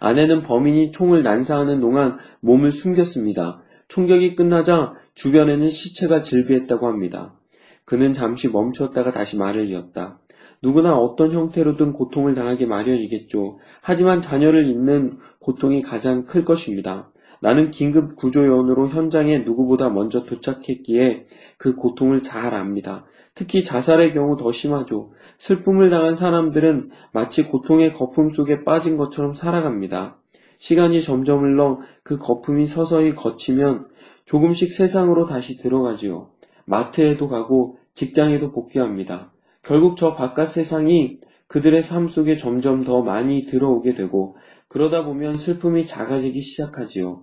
아내는 0.00 0.42
범인이 0.42 0.90
총을 0.90 1.22
난사하는 1.22 1.80
동안 1.80 2.18
몸을 2.40 2.72
숨겼습니다. 2.72 3.62
총격이 3.86 4.34
끝나자 4.34 4.94
주변에는 5.14 5.68
시체가 5.68 6.22
즐비했다고 6.22 6.88
합니다. 6.88 7.36
그는 7.84 8.12
잠시 8.12 8.48
멈췄다가 8.48 9.12
다시 9.12 9.38
말을 9.38 9.70
이었다. 9.70 10.18
누구나 10.62 10.96
어떤 10.96 11.32
형태로든 11.32 11.92
고통을 11.92 12.34
당하기 12.34 12.66
마련이겠죠. 12.66 13.58
하지만 13.80 14.20
자녀를 14.20 14.66
잃는 14.66 15.18
고통이 15.38 15.82
가장 15.82 16.24
클 16.24 16.44
것입니다. 16.44 17.10
나는 17.40 17.70
긴급 17.70 18.16
구조요원으로 18.16 18.88
현장에 18.88 19.38
누구보다 19.38 19.88
먼저 19.90 20.24
도착했기에 20.24 21.26
그 21.56 21.76
고통을 21.76 22.22
잘 22.22 22.54
압니다. 22.54 23.04
특히 23.34 23.62
자살의 23.62 24.12
경우 24.12 24.36
더 24.36 24.50
심하죠. 24.50 25.12
슬픔을 25.38 25.90
당한 25.90 26.14
사람들은 26.14 26.90
마치 27.12 27.44
고통의 27.44 27.92
거품 27.92 28.30
속에 28.30 28.64
빠진 28.64 28.96
것처럼 28.96 29.34
살아갑니다. 29.34 30.16
시간이 30.56 31.00
점점 31.00 31.42
흘러 31.42 31.78
그 32.02 32.18
거품이 32.18 32.66
서서히 32.66 33.14
거치면 33.14 33.86
조금씩 34.24 34.72
세상으로 34.72 35.26
다시 35.26 35.58
들어가지요. 35.58 36.30
마트에도 36.64 37.28
가고 37.28 37.78
직장에도 37.94 38.50
복귀합니다. 38.50 39.30
결국 39.62 39.96
저 39.96 40.14
바깥 40.14 40.48
세상이 40.48 41.18
그들의 41.48 41.82
삶 41.82 42.08
속에 42.08 42.34
점점 42.34 42.84
더 42.84 43.02
많이 43.02 43.42
들어오게 43.42 43.94
되고 43.94 44.36
그러다 44.68 45.04
보면 45.04 45.36
슬픔이 45.36 45.84
작아지기 45.84 46.40
시작하지요. 46.40 47.22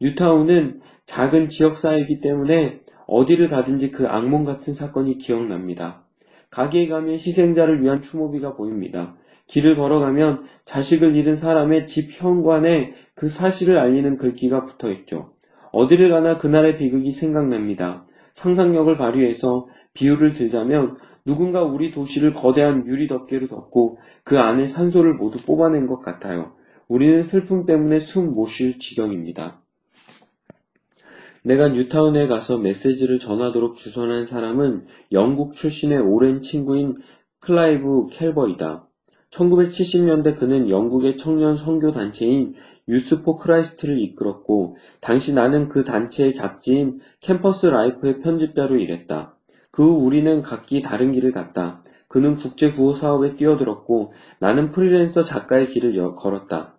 뉴타운은 0.00 0.80
작은 1.06 1.48
지역사회이기 1.48 2.20
때문에 2.20 2.80
어디를 3.06 3.48
가든지 3.48 3.90
그 3.90 4.06
악몽 4.06 4.44
같은 4.44 4.72
사건이 4.72 5.18
기억납니다. 5.18 6.04
가게에 6.50 6.86
가면 6.86 7.14
희생자를 7.14 7.82
위한 7.82 8.02
추모비가 8.02 8.54
보입니다. 8.54 9.16
길을 9.46 9.76
걸어가면 9.76 10.44
자식을 10.64 11.16
잃은 11.16 11.34
사람의 11.34 11.86
집 11.86 12.10
현관에 12.12 12.94
그 13.14 13.28
사실을 13.28 13.78
알리는 13.78 14.16
글귀가 14.16 14.64
붙어 14.64 14.90
있죠. 14.92 15.32
어디를 15.72 16.10
가나 16.10 16.38
그날의 16.38 16.78
비극이 16.78 17.10
생각납니다. 17.10 18.06
상상력을 18.34 18.96
발휘해서 18.96 19.66
비유를 19.92 20.32
들자면 20.32 20.96
누군가 21.26 21.62
우리 21.62 21.90
도시를 21.90 22.34
거대한 22.34 22.86
유리 22.86 23.08
덮개로 23.08 23.48
덮고 23.48 23.98
그 24.24 24.38
안에 24.38 24.66
산소를 24.66 25.14
모두 25.14 25.38
뽑아낸 25.38 25.86
것 25.86 26.00
같아요. 26.00 26.52
우리는 26.86 27.22
슬픔 27.22 27.64
때문에 27.64 27.98
숨 27.98 28.34
못 28.34 28.48
쉴 28.48 28.78
지경입니다. 28.78 29.62
내가 31.42 31.68
뉴타운에 31.68 32.26
가서 32.26 32.58
메시지를 32.58 33.18
전하도록 33.18 33.76
주선한 33.76 34.26
사람은 34.26 34.86
영국 35.12 35.54
출신의 35.54 35.98
오랜 35.98 36.40
친구인 36.40 36.96
클라이브 37.40 38.08
켈버이다. 38.10 38.86
1970년대 39.30 40.38
그는 40.38 40.68
영국의 40.70 41.16
청년 41.16 41.56
선교 41.56 41.92
단체인 41.92 42.54
Youth 42.88 43.22
for 43.22 43.36
Christ를 43.36 43.98
이끌었고 44.00 44.76
당시 45.00 45.34
나는 45.34 45.68
그 45.68 45.84
단체의 45.84 46.34
잡지인 46.34 47.00
Campus 47.20 47.66
Life의 47.66 48.20
편집자로 48.20 48.78
일했다. 48.78 49.34
그 49.74 49.82
후 49.82 50.04
우리는 50.06 50.40
각기 50.42 50.78
다른 50.80 51.10
길을 51.10 51.32
갔다. 51.32 51.82
그는 52.06 52.36
국제 52.36 52.70
구호 52.70 52.92
사업에 52.92 53.34
뛰어들었고 53.34 54.12
나는 54.38 54.70
프리랜서 54.70 55.22
작가의 55.22 55.66
길을 55.66 55.96
여- 55.96 56.14
걸었다. 56.14 56.76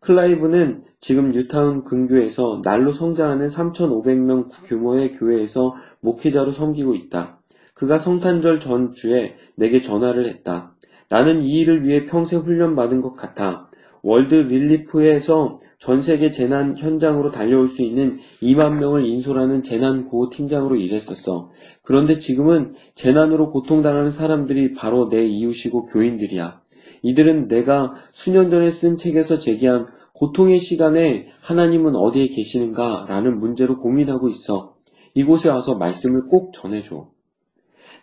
클라이브는 0.00 0.84
지금 0.98 1.32
뉴타운 1.32 1.84
근교에서 1.84 2.62
날로 2.64 2.92
성장하는 2.92 3.48
3,500명 3.48 4.48
규모의 4.64 5.12
교회에서 5.12 5.74
목회자로 6.00 6.52
섬기고 6.52 6.94
있다. 6.94 7.38
그가 7.74 7.98
성탄절 7.98 8.60
전주에 8.60 9.36
내게 9.56 9.78
전화를 9.78 10.26
했다. 10.26 10.72
나는 11.10 11.42
이 11.42 11.50
일을 11.60 11.84
위해 11.86 12.06
평생 12.06 12.40
훈련받은 12.40 13.02
것 13.02 13.14
같아. 13.14 13.67
World 14.02 14.34
Relief에서 14.34 15.60
전 15.78 16.02
세계 16.02 16.30
재난 16.30 16.76
현장으로 16.76 17.30
달려올 17.30 17.68
수 17.68 17.82
있는 17.82 18.18
2만 18.42 18.78
명을 18.78 19.06
인솔하는 19.06 19.62
재난 19.62 20.04
구호 20.04 20.30
팀장으로 20.30 20.76
일했었어. 20.76 21.50
그런데 21.82 22.18
지금은 22.18 22.74
재난으로 22.94 23.50
고통당하는 23.50 24.10
사람들이 24.10 24.74
바로 24.74 25.08
내 25.08 25.24
이웃이고 25.24 25.86
교인들이야. 25.86 26.60
이들은 27.02 27.48
내가 27.48 27.94
수년 28.10 28.50
전에 28.50 28.70
쓴 28.70 28.96
책에서 28.96 29.38
제기한 29.38 29.86
고통의 30.14 30.58
시간에 30.58 31.28
하나님은 31.40 31.94
어디에 31.94 32.26
계시는가 32.26 33.06
라는 33.08 33.38
문제로 33.38 33.78
고민하고 33.78 34.28
있어. 34.28 34.74
이곳에 35.14 35.48
와서 35.48 35.76
말씀을 35.76 36.26
꼭 36.28 36.52
전해줘. 36.52 37.08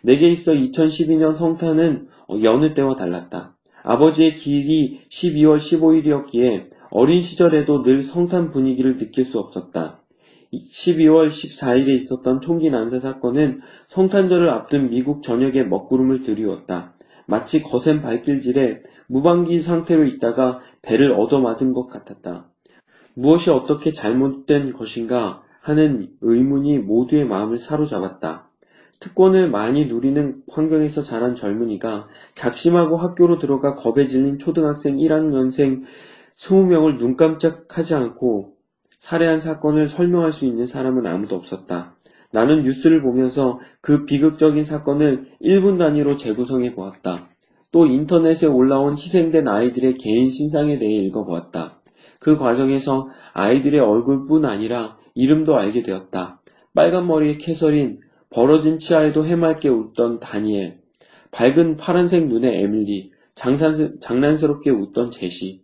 내게 0.02 0.28
있어 0.30 0.52
2012년 0.52 1.34
성탄은 1.34 2.08
여느 2.42 2.74
때와 2.74 2.94
달랐다. 2.94 3.55
아버지의 3.86 4.34
기일이 4.34 5.00
12월 5.08 5.56
15일이었기에 5.56 6.70
어린 6.90 7.20
시절에도 7.22 7.82
늘 7.82 8.02
성탄 8.02 8.50
분위기를 8.50 8.98
느낄 8.98 9.24
수 9.24 9.38
없었다. 9.38 10.02
12월 10.52 11.28
14일에 11.28 11.94
있었던 11.94 12.40
총기 12.40 12.68
난사 12.68 13.00
사건은 13.00 13.60
성탄절을 13.86 14.48
앞둔 14.50 14.90
미국 14.90 15.22
전역에 15.22 15.62
먹구름을 15.64 16.22
들이웠다. 16.22 16.94
마치 17.26 17.62
거센 17.62 18.02
발길질에 18.02 18.80
무방비 19.08 19.58
상태로 19.58 20.04
있다가 20.04 20.60
배를 20.82 21.12
얻어맞은 21.12 21.72
것 21.72 21.86
같았다. 21.86 22.48
무엇이 23.14 23.50
어떻게 23.50 23.92
잘못된 23.92 24.72
것인가 24.72 25.42
하는 25.60 26.10
의문이 26.22 26.78
모두의 26.78 27.24
마음을 27.24 27.58
사로잡았다. 27.58 28.45
특권을 29.00 29.50
많이 29.50 29.86
누리는 29.86 30.42
환경에서 30.50 31.02
자란 31.02 31.34
젊은이가 31.34 32.08
작심하고 32.34 32.96
학교로 32.96 33.38
들어가 33.38 33.74
겁에 33.74 34.06
질린 34.06 34.38
초등학생 34.38 34.96
1학년생 34.96 35.82
20명을 36.36 36.98
눈 36.98 37.16
깜짝하지 37.16 37.94
않고 37.94 38.54
살해한 38.98 39.40
사건을 39.40 39.88
설명할 39.88 40.32
수 40.32 40.46
있는 40.46 40.66
사람은 40.66 41.06
아무도 41.06 41.36
없었다. 41.36 41.96
나는 42.32 42.62
뉴스를 42.62 43.02
보면서 43.02 43.60
그 43.80 44.04
비극적인 44.04 44.64
사건을 44.64 45.30
1분 45.40 45.78
단위로 45.78 46.16
재구성해 46.16 46.74
보았다. 46.74 47.28
또 47.72 47.86
인터넷에 47.86 48.46
올라온 48.46 48.94
희생된 48.94 49.48
아이들의 49.48 49.96
개인 49.98 50.30
신상에 50.30 50.78
대해 50.78 50.92
읽어보았다. 51.04 51.80
그 52.20 52.36
과정에서 52.36 53.08
아이들의 53.34 53.80
얼굴뿐 53.80 54.44
아니라 54.44 54.96
이름도 55.14 55.56
알게 55.56 55.82
되었다. 55.82 56.40
빨간 56.74 57.06
머리의 57.06 57.38
캐서린, 57.38 58.00
벌어진 58.30 58.78
치아에도 58.78 59.24
해맑게 59.24 59.68
웃던 59.68 60.20
다니엘, 60.20 60.78
밝은 61.30 61.76
파란색 61.76 62.26
눈의 62.28 62.62
에밀리, 62.62 63.12
장산, 63.34 64.00
장난스럽게 64.00 64.70
웃던 64.70 65.10
제시. 65.10 65.62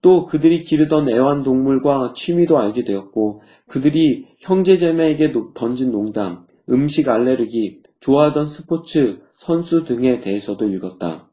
또 0.00 0.26
그들이 0.26 0.62
기르던 0.62 1.08
애완동물과 1.08 2.12
취미도 2.14 2.58
알게 2.58 2.84
되었고 2.84 3.42
그들이 3.66 4.26
형제자매에게 4.38 5.32
던진 5.54 5.90
농담, 5.92 6.46
음식 6.68 7.08
알레르기, 7.08 7.80
좋아하던 8.00 8.44
스포츠, 8.44 9.20
선수 9.34 9.84
등에 9.84 10.20
대해서도 10.20 10.68
읽었다. 10.68 11.30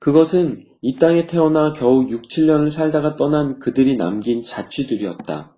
그것은 0.00 0.64
이 0.80 0.96
땅에 0.96 1.26
태어나 1.26 1.72
겨우 1.72 2.08
6, 2.08 2.22
7년을 2.22 2.70
살다가 2.70 3.16
떠난 3.16 3.58
그들이 3.58 3.96
남긴 3.96 4.40
자취들이었다. 4.40 5.54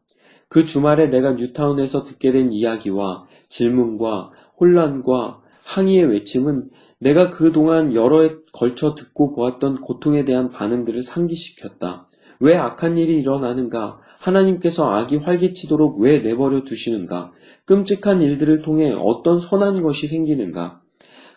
그 0.49 0.64
주말에 0.64 1.09
내가 1.09 1.35
뉴타운에서 1.35 2.04
듣게 2.04 2.33
된 2.33 2.52
이야기와 2.52 3.26
질문과 3.49 4.30
혼란과 4.61 5.41
항의의 5.65 6.06
외침은 6.06 6.71
내가 6.99 7.30
그 7.30 7.52
동안 7.52 7.95
여러 7.95 8.23
해 8.23 8.34
걸쳐 8.52 8.95
듣고 8.95 9.34
보았던 9.34 9.76
고통에 9.76 10.25
대한 10.25 10.50
반응들을 10.50 11.02
상기시켰다. 11.02 12.08
왜 12.41 12.56
악한 12.56 12.99
일이 12.99 13.19
일어나는가? 13.19 14.00
하나님께서 14.19 14.91
악이 14.91 15.19
활개치도록 15.19 16.00
왜 16.00 16.19
내버려 16.19 16.65
두시는가? 16.65 17.32
끔찍한 17.67 18.23
일들을 18.23 18.63
통해 18.63 18.93
어떤 18.97 19.39
선한 19.39 19.82
것이 19.82 20.08
생기는가? 20.08 20.80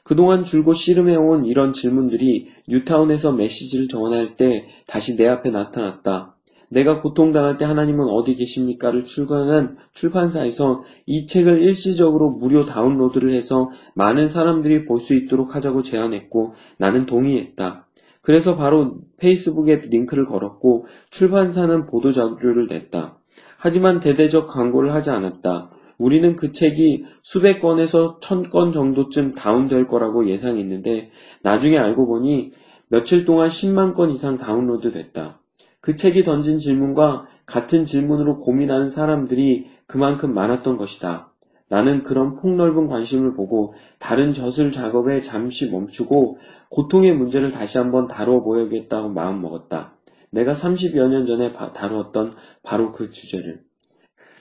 그동안 0.04 0.43
줄곧 0.43 0.74
씨름해온 0.74 1.45
이런 1.45 1.74
질문들이 1.74 2.47
뉴타운에서 2.67 3.34
메시지를 3.34 3.88
전할 3.88 4.36
때 4.36 4.65
다시 4.88 5.15
내 5.15 5.28
앞에 5.28 5.52
나타났다. 5.52 6.36
내가 6.71 7.01
고통당할 7.01 7.57
때 7.57 7.65
하나님은 7.65 8.07
어디 8.07 8.34
계십니까를 8.36 9.03
출간한 9.03 9.77
출판사에서 9.93 10.84
이 11.05 11.27
책을 11.27 11.62
일시적으로 11.62 12.29
무료 12.31 12.65
다운로드를 12.65 13.34
해서 13.36 13.69
많은 13.93 14.27
사람들이 14.27 14.86
볼 14.86 15.01
수 15.01 15.13
있도록 15.15 15.55
하자고 15.55 15.81
제안했고 15.81 16.53
나는 16.77 17.05
동의했다. 17.05 17.88
그래서 18.21 18.55
바로 18.55 18.99
페이스북에 19.17 19.81
링크를 19.89 20.25
걸었고 20.25 20.86
출판사는 21.10 21.88
보도자료를 21.88 22.67
냈다. 22.67 23.17
하지만 23.57 23.99
대대적 23.99 24.47
광고를 24.47 24.93
하지 24.93 25.10
않았다. 25.10 25.71
우리는 25.97 26.36
그 26.36 26.51
책이 26.51 27.03
수백 27.21 27.60
건에서 27.60 28.17
천 28.21 28.49
건 28.49 28.71
정도쯤 28.73 29.34
다운될 29.34 29.88
거라고 29.88 30.29
예상했는데 30.29 31.12
나중에 31.43 31.77
알고 31.77 32.07
보니 32.07 32.51
며칠 32.88 33.25
동안 33.25 33.47
10만 33.47 33.93
건 33.95 34.12
이상 34.12 34.38
다운로드 34.38 34.91
됐다. 34.91 35.40
그 35.82 35.96
책이 35.96 36.24
던진 36.24 36.60
질문과 36.60 37.28
같은 37.46 37.86
질문으로 37.86 38.39
고민하는 38.39 38.88
사람들이 38.88 39.67
그만큼 39.88 40.34
많았던 40.34 40.78
것이다. 40.78 41.32
나는 41.67 42.04
그런 42.04 42.36
폭넓은 42.36 42.88
관심을 42.88 43.34
보고 43.34 43.74
다른 43.98 44.34
저술 44.34 44.72
작업에 44.72 45.22
잠시 45.22 45.72
멈추고 45.72 46.38
고통의 46.70 47.13
문제를 47.13 47.50
다시 47.50 47.78
한번 47.78 48.08
다루어 48.08 48.44
보야겠다고 48.44 49.10
마음먹었다. 49.10 49.96
내가 50.32 50.52
30여 50.52 51.10
년 51.10 51.26
전에 51.26 51.54
다루었던 51.54 52.36
바로 52.63 52.91
그 52.91 53.10
주제를. 53.10 53.62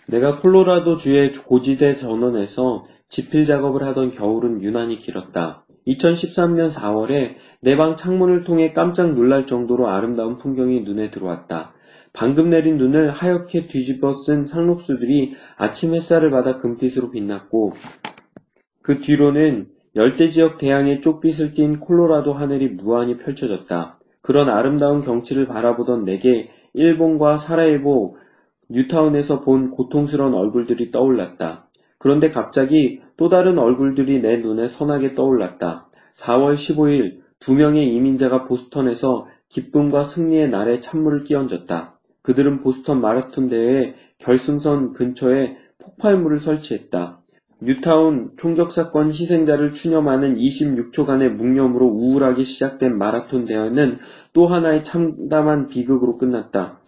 내가 0.09 0.37
콜로라도 0.37 0.97
주의 0.97 1.33
고지대 1.33 1.97
전원에서 1.97 2.85
지필 3.09 3.45
작업을 3.45 3.85
하던 3.85 4.11
겨울은 4.11 4.63
유난히 4.63 4.99
길었다. 4.99 5.65
2013년 5.87 6.71
4월에 6.71 7.37
내 7.63 7.77
방 7.77 7.97
창문을 7.97 8.45
통해 8.45 8.73
깜짝 8.73 9.13
놀랄 9.13 9.47
정도로 9.47 9.89
아름다운 9.89 10.39
풍경이 10.39 10.81
눈에 10.81 11.11
들어왔다. 11.11 11.73
방금 12.13 12.49
내린 12.51 12.79
눈을 12.79 13.11
하얗게 13.11 13.67
뒤집어 13.69 14.13
쓴 14.13 14.47
상록수들이 14.47 15.35
아침 15.57 15.95
햇살을 15.95 16.31
받아 16.31 16.57
금빛으로 16.57 17.11
빛났고 17.11 17.75
그 18.83 18.99
뒤로는 18.99 19.69
열대 19.95 20.31
지역 20.31 20.59
대양의 20.59 21.03
쪽빛을 21.03 21.53
띤 21.55 21.81
콜로라도 21.81 22.33
하늘이 22.33 22.69
무한히 22.69 23.19
펼쳐졌다. 23.19 23.99
그런 24.23 24.49
아름다운 24.49 25.03
경치를 25.03 25.47
바라보던 25.47 26.05
내게 26.05 26.51
일본과 26.73 27.37
사라예보, 27.37 28.17
뉴타운에서 28.71 29.41
본 29.41 29.71
고통스러운 29.71 30.33
얼굴들이 30.35 30.91
떠올랐다. 30.91 31.69
그런데 31.99 32.31
갑자기 32.31 33.01
또 33.17 33.29
다른 33.29 33.59
얼굴들이 33.59 34.21
내 34.21 34.39
눈에 34.39 34.67
선하게 34.67 35.15
떠올랐다. 35.15 35.89
4월 36.15 36.55
15일 36.55 37.20
두 37.41 37.55
명의 37.55 37.93
이민자가 37.95 38.45
보스턴에서 38.45 39.27
기쁨과 39.49 40.05
승리의 40.05 40.51
날에 40.51 40.81
찬물을 40.81 41.25
끼얹었다. 41.25 41.99
그들은 42.23 42.61
보스턴 42.61 43.01
마라톤 43.01 43.49
대회 43.49 43.95
결승선 44.19 44.93
근처에 44.93 45.57
폭발물을 45.79 46.39
설치했다. 46.39 47.21
뉴타운 47.63 48.33
총격 48.37 48.73
사건 48.73 49.11
희생자를 49.11 49.73
추념하는 49.73 50.37
26초간의 50.37 51.31
묵념으로 51.31 51.87
우울하게 51.87 52.45
시작된 52.45 52.97
마라톤 52.97 53.47
대회는 53.47 53.99
또 54.33 54.47
하나의 54.47 54.85
참담한 54.85 55.69
비극으로 55.69 56.17
끝났다. 56.19 56.81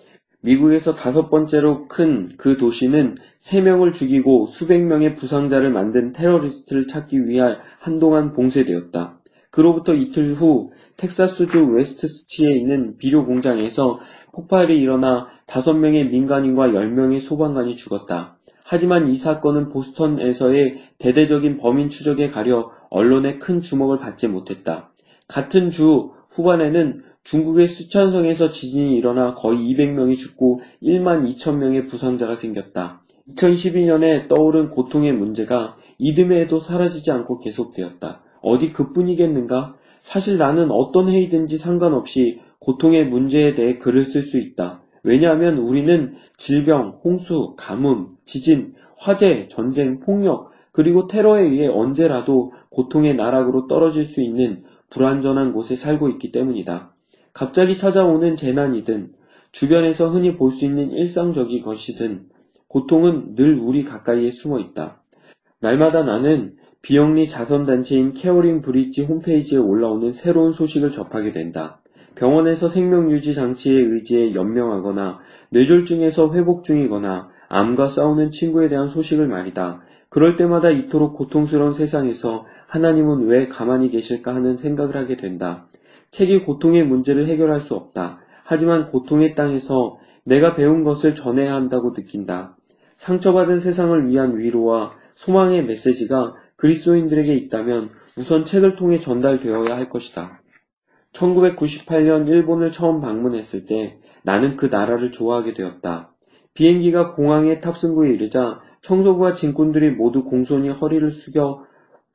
미국에서 0.43 0.95
다섯 0.95 1.31
번째로 1.31 1.87
큰 1.89 2.31
그 2.37 2.57
도시는 2.57 3.17
세 3.39 3.61
명을 3.61 3.93
죽이고 3.93 4.47
수백 4.47 4.83
명의 4.83 5.15
부상자를 5.15 5.71
만든 5.71 6.13
테러리스트를 6.13 6.89
찾기 6.89 7.27
위해 7.27 7.57
한동안 7.79 8.33
봉쇄되었다. 8.33 9.22
그로부터 9.53 9.95
이틀 9.95 10.35
후 10.35 10.73
텍사스주 10.97 11.67
웨스트시티에 11.67 12.57
있는 12.57 12.97
비료 12.97 13.25
공장에서 13.27 14.01
폭발이 14.33 14.81
일어나 14.81 15.29
다섯 15.47 15.75
명의 15.75 16.07
민간인과 16.09 16.75
열 16.75 16.91
명의 16.91 17.21
소방관이 17.21 17.77
죽었다. 17.77 18.39
하지만 18.65 19.11
이 19.11 19.17
사건은 19.17 19.69
보스턴에서의 19.69 20.81
대대적인 20.99 21.59
범인 21.59 21.91
추적에 21.91 22.31
가려 22.31 22.71
언론의 22.89 23.39
큰 23.39 23.61
주목을 23.61 23.99
받지 23.99 24.27
못했다. 24.27 24.91
같은 25.29 25.69
주 25.69 26.13
후반에는 26.31 27.03
중국의 27.23 27.67
수천성에서 27.69 28.49
지진이 28.49 28.97
일어나 28.97 29.35
거의 29.35 29.59
200명이 29.59 30.17
죽고 30.17 30.63
1만 30.83 31.29
2천 31.29 31.59
명의 31.59 31.87
부상자가 31.87 32.35
생겼다. 32.35 33.03
2012년에 33.37 34.29
떠오른 34.29 34.71
고통의 34.71 35.13
문제가 35.13 35.77
이듬해에도 35.99 36.59
사라지지 36.59 37.11
않고 37.11 37.39
계속되었다. 37.39 38.23
어디 38.43 38.73
그뿐이겠는가? 38.73 39.77
사실 40.01 40.37
나는 40.37 40.71
어떤 40.71 41.09
회의든지 41.09 41.59
상관없이 41.59 42.41
고통의 42.59 43.07
문제에 43.07 43.55
대해 43.55 43.79
글을 43.79 44.05
쓸 44.05 44.23
수 44.23 44.39
있다. 44.39 44.83
왜냐하면 45.05 45.59
우리는 45.59 46.15
질병, 46.37 47.01
홍수, 47.03 47.55
가뭄, 47.57 48.09
지진, 48.25 48.75
화재, 48.97 49.49
전쟁, 49.51 50.01
폭력, 50.01 50.51
그리고 50.71 51.07
테러에 51.07 51.43
의해 51.43 51.67
언제라도 51.67 52.53
고통의 52.71 53.15
나락으로 53.15 53.67
떨어질 53.67 54.05
수 54.05 54.23
있는 54.23 54.65
불완전한 54.91 55.53
곳에 55.53 55.77
살고 55.77 56.09
있기 56.11 56.33
때문이다. 56.33 56.95
갑자기 57.33 57.77
찾아오는 57.77 58.37
재난이든 58.37 59.13
주변에서 59.53 60.09
흔히 60.09 60.37
볼 60.37 60.51
수 60.53 60.65
있는 60.65 60.91
일상적인 60.93 61.63
것이든 61.63 62.27
고통은 62.69 63.35
늘 63.35 63.59
우리 63.59 63.85
가까이에 63.85 64.31
숨어 64.31 64.59
있다. 64.61 65.03
날마다 65.61 66.03
나는 66.03 66.57
비영리 66.83 67.29
자선단체인 67.29 68.13
CaringBridge 68.13 69.05
홈페이지에 69.05 69.57
올라오는 69.57 70.13
새로운 70.13 70.53
소식을 70.53 70.91
접하게 70.91 71.31
된다. 71.31 71.79
병원에서 72.17 72.69
생명유지 72.69 73.35
장치에 73.35 73.73
의지해 73.73 74.35
연명하거나 74.35 75.21
뇌졸중에서 75.51 76.35
회복 76.35 76.65
중이거나 76.65 77.31
암과 77.49 77.89
싸우는 77.89 78.33
친구에 78.33 78.69
대한 78.69 78.89
소식을 78.89 79.29
말이다. 79.29 79.81
그럴 80.09 80.37
때마다 80.37 80.71
이토록 80.71 81.15
고통스러운 81.15 81.73
세상에서 81.73 82.47
하나님은 82.67 83.27
왜 83.29 83.47
가만히 83.47 83.89
계실까 83.91 84.35
하는 84.35 84.57
생각을 84.57 84.97
하게 84.97 85.17
된다. 85.17 85.69
책이 86.11 86.41
고통의 86.41 86.85
문제를 86.85 87.27
해결할 87.27 87.61
수 87.61 87.75
없다. 87.75 88.19
하지만 88.43 88.91
고통의 88.91 89.35
땅에서 89.37 89.99
내가 90.25 90.55
배운 90.55 90.83
것을 90.83 91.15
전해야 91.15 91.55
한다고 91.55 91.95
느낀다. 91.95 92.57
상처받은 92.97 93.61
세상을 93.61 94.09
위한 94.09 94.37
위로와 94.37 94.93
소망의 95.15 95.65
메시지가 95.65 96.35
그리스도인들에게 96.63 97.35
있다면 97.35 97.91
우선 98.17 98.45
책을 98.45 98.77
통해 98.77 98.97
전달되어야 98.97 99.75
할 99.75 99.89
것이다. 99.89 100.41
1998년 101.13 102.29
일본을 102.29 102.71
처음 102.71 103.01
방문했을 103.01 103.67
때 103.67 103.99
나는 104.23 104.57
그 104.57 104.67
나라를 104.67 105.11
좋아하게 105.11 105.55
되었다. 105.55 106.15
비행기가 106.55 107.15
공항에 107.15 107.59
탑승구에 107.59 108.13
이르자 108.13 108.61
청소부와 108.83 109.33
진군들이 109.33 109.91
모두 109.91 110.23
공손히 110.23 110.69
허리를 110.69 111.11
숙여 111.11 111.65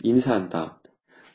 인사한다. 0.01 0.79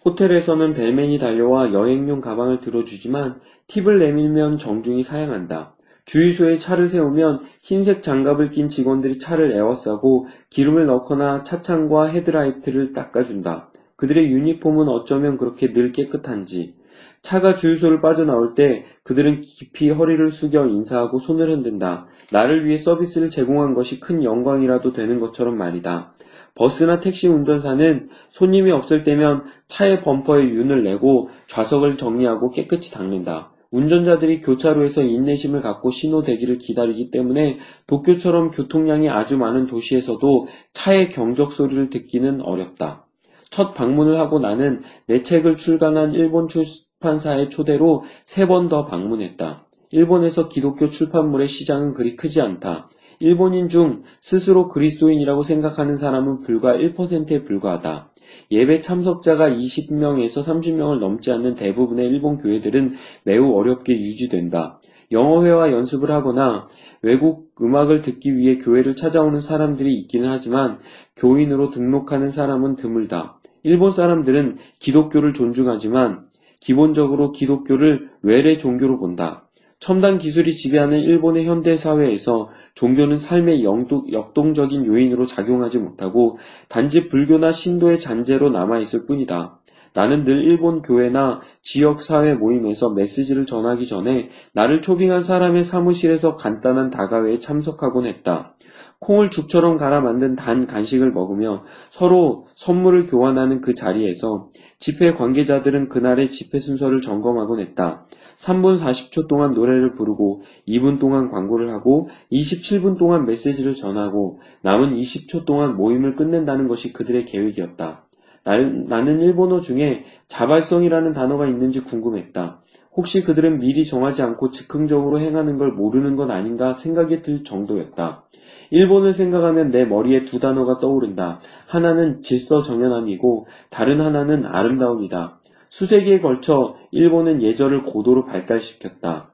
호텔에서는 0.07 0.73
벨맨이 0.73 1.19
달려와 1.19 1.75
여행용 1.75 2.23
가방을 2.23 2.61
들어주지만 2.61 3.41
팁을 3.67 3.99
내밀면 3.99 4.57
정중히 4.57 5.03
사양한다. 5.03 5.77
주유소에 6.05 6.57
차를 6.57 6.89
세우면 6.89 7.45
흰색 7.61 8.03
장갑을 8.03 8.51
낀 8.51 8.69
직원들이 8.69 9.19
차를 9.19 9.53
에워싸고 9.53 10.27
기름을 10.51 10.87
넣거나 10.87 11.45
차창과 11.45 12.07
헤드라이트를 12.07 12.93
닦아준다. 12.93 13.71
그들의 13.97 14.31
유니폼은 14.33 14.89
어쩌면 14.89 15.39
그렇게 15.39 15.73
늘 15.73 15.93
깨끗한지. 15.93 16.75
차가 17.21 17.55
주유소를 17.55 18.01
빠져나올 18.01 18.55
때 18.57 18.85
그들은 19.05 19.43
깊이 19.43 19.91
허리를 19.91 20.31
숙여 20.33 20.67
인사하고 20.67 21.19
손을 21.21 21.51
흔든다. 21.53 22.07
나를 22.33 22.67
위해 22.67 22.79
서비스를 22.79 23.31
제공한 23.31 23.75
것이 23.75 24.01
큰 24.01 24.25
영광이라도 24.25 24.93
되는 24.93 25.21
것처럼 25.21 25.57
말이다. 25.57 26.15
버스나 26.55 26.99
택시 26.99 27.29
운전사는 27.29 28.09
손님이 28.31 28.73
없을 28.73 29.05
때면 29.05 29.45
차의 29.69 30.03
범퍼에 30.03 30.49
윤을 30.49 30.83
내고 30.83 31.31
좌석을 31.47 31.97
정리하고 31.97 32.51
깨끗이 32.51 32.93
닦는다. 32.93 33.52
운전자들이 33.73 34.41
교차로에서 34.41 35.03
인내심을 35.03 35.63
갖고 35.63 35.91
신호 35.91 36.23
대기를 36.23 36.59
기다리기 36.59 37.11
때문에 37.11 37.59
도쿄처럼 37.87 38.53
교통량이 38.53 39.09
아주 39.11 39.39
많은 39.39 39.67
도시에서도 39.67 40.47
차의 40.73 41.11
경적 41.11 41.53
소리를 41.53 41.91
듣기는 41.91 42.43
어렵다. 42.43 43.07
첫 43.51 43.75
방문을 43.75 44.19
하고 44.19 44.39
나는 44.39 44.83
내 45.07 45.23
책을 45.23 45.57
출간한 45.57 46.15
일본 46.15 46.49
출판사의 46.49 47.51
초대로 47.51 48.05
세 48.25 48.47
번 48.47 48.69
더 48.69 48.87
방문했다. 48.87 49.67
일본에서 49.91 50.49
기독교 50.49 50.89
출판물의 50.89 51.49
시장은 51.49 51.95
그리 51.95 52.17
크지 52.17 52.41
않다. 52.41 52.89
일본인 53.21 53.69
중 53.69 54.03
스스로 54.21 54.69
그리스도인이라고 54.69 55.43
생각하는 55.43 55.97
사람은 55.97 56.41
불과 56.41 56.75
1%에 56.75 57.45
불과하다. 57.45 58.12
예배 58.51 58.81
참석자가 58.81 59.51
20명에서 59.51 60.45
30명을 60.45 60.99
넘지 60.99 61.31
않는 61.33 61.55
대부분의 61.55 62.09
일본 62.09 62.39
교회들은 62.39 62.95
매우 63.25 63.53
어렵게 63.55 63.95
유지된다. 63.95 64.81
영어회화 65.11 65.73
연습을 65.73 66.11
하거나 66.11 66.69
외국 67.03 67.53
음악을 67.61 68.03
듣기 68.03 68.37
위해 68.37 68.59
교회를 68.59 68.97
찾아오는 68.97 69.41
사람들이 69.41 69.95
있기는 70.01 70.29
하지만 70.29 70.79
교인으로 71.17 71.71
등록하는 71.71 72.31
사람은 72.31 72.77
드물다. 72.77 73.41
일본 73.63 73.91
사람들은 73.91 74.59
기독교를 74.79 75.35
존중하지만 75.35 76.27
기본적으로 76.61 77.33
기독교를 77.33 78.11
외래 78.23 78.57
종교로 78.57 78.99
본다. 78.99 79.49
첨단 79.83 80.17
기술이 80.17 80.55
지배하는 80.55 81.01
일본의 81.01 81.45
현대 81.45 81.75
사회에서 81.75 82.51
종교는 82.77 83.17
삶의 83.17 83.65
역동적인 83.65 84.87
요인으로 84.87 85.27
작용하지 85.27 85.79
못하고 85.79 86.39
단지 86.69 87.09
불교나 87.09 87.51
신도의 87.51 87.99
잔재로 87.99 88.51
남아있을 88.51 89.07
뿐이다. 89.07 89.59
나는 89.93 90.23
늘 90.23 90.45
일본 90.45 90.83
교회나 90.83 91.41
지역 91.63 92.01
사회 92.01 92.33
모임에서 92.33 92.91
메시지를 92.91 93.45
전하기 93.45 93.89
전에 93.89 94.29
나를 94.53 94.83
초빙한 94.83 95.21
사람의 95.21 95.65
사무실에서 95.65 96.37
간단한 96.37 96.91
다가회에 96.91 97.41
참석하곤 97.41 98.07
했다. 98.07 98.55
콩을 99.01 99.31
죽처럼 99.31 99.79
갈아 99.79 100.01
만든 100.01 100.37
단 100.37 100.69
간식을 100.69 101.11
먹으며 101.11 101.65
서로 101.91 102.47
선물을 102.55 103.07
교환하는 103.07 103.61
그 103.61 103.75
자리에서 103.75 104.51
집회 104.79 105.13
관계자들은 105.13 105.89
그날의 105.89 106.29
집회 106.29 106.61
순서를 106.61 107.01
점검하곤 107.01 107.59
했다. 107.59 108.07
3분 108.43 108.81
40초 108.81 109.29
동안 109.29 109.53
노래를 109.53 109.95
부르고 109.95 110.43
2분 110.67 110.99
동안 110.99 111.31
광고를 111.31 111.71
하고 111.71 112.09
27분 112.33 112.99
동안 112.99 113.25
메시지를 113.25 113.75
전하고 113.75 114.41
남은 114.63 114.95
20초 114.95 115.45
동안 115.45 115.77
모임을 115.77 116.17
끝낸다는 116.17 116.69
것이 116.69 116.93
그들의 116.93 117.25
계획이었다. 117.25 118.05
나는 118.45 119.21
일본어 119.21 119.61
중에 119.61 120.05
자발성이라는 120.27 121.13
단어가 121.13 121.47
있는지 121.47 121.81
궁금했다. 121.81 122.61
혹시 122.95 123.23
그들은 123.23 123.61
미리 123.61 123.85
정하지 123.85 124.23
않고 124.23 124.51
즉흥적으로 124.51 125.21
행하는 125.21 125.57
걸 125.57 125.73
모르는 125.73 126.17
건 126.17 126.31
아닌가 126.31 126.75
생각이 126.75 127.23
들 127.23 127.45
정도였다. 127.45 128.25
일본을 128.71 129.13
생각하면 129.13 129.71
내 129.71 129.85
머리에 129.85 130.25
두 130.25 130.41
단어가 130.41 130.79
떠오른다. 130.79 131.41
하나는 131.67 132.21
질서 132.21 132.61
정연함이고 132.61 133.47
다른 133.71 134.01
하나는 134.01 134.45
아름다움이다. 134.45 135.42
수세기에 135.73 136.21
걸쳐 136.21 136.77
일본은 136.91 137.41
예절을 137.41 137.85
고도로 137.85 138.27
발달시켰다. 138.27 139.33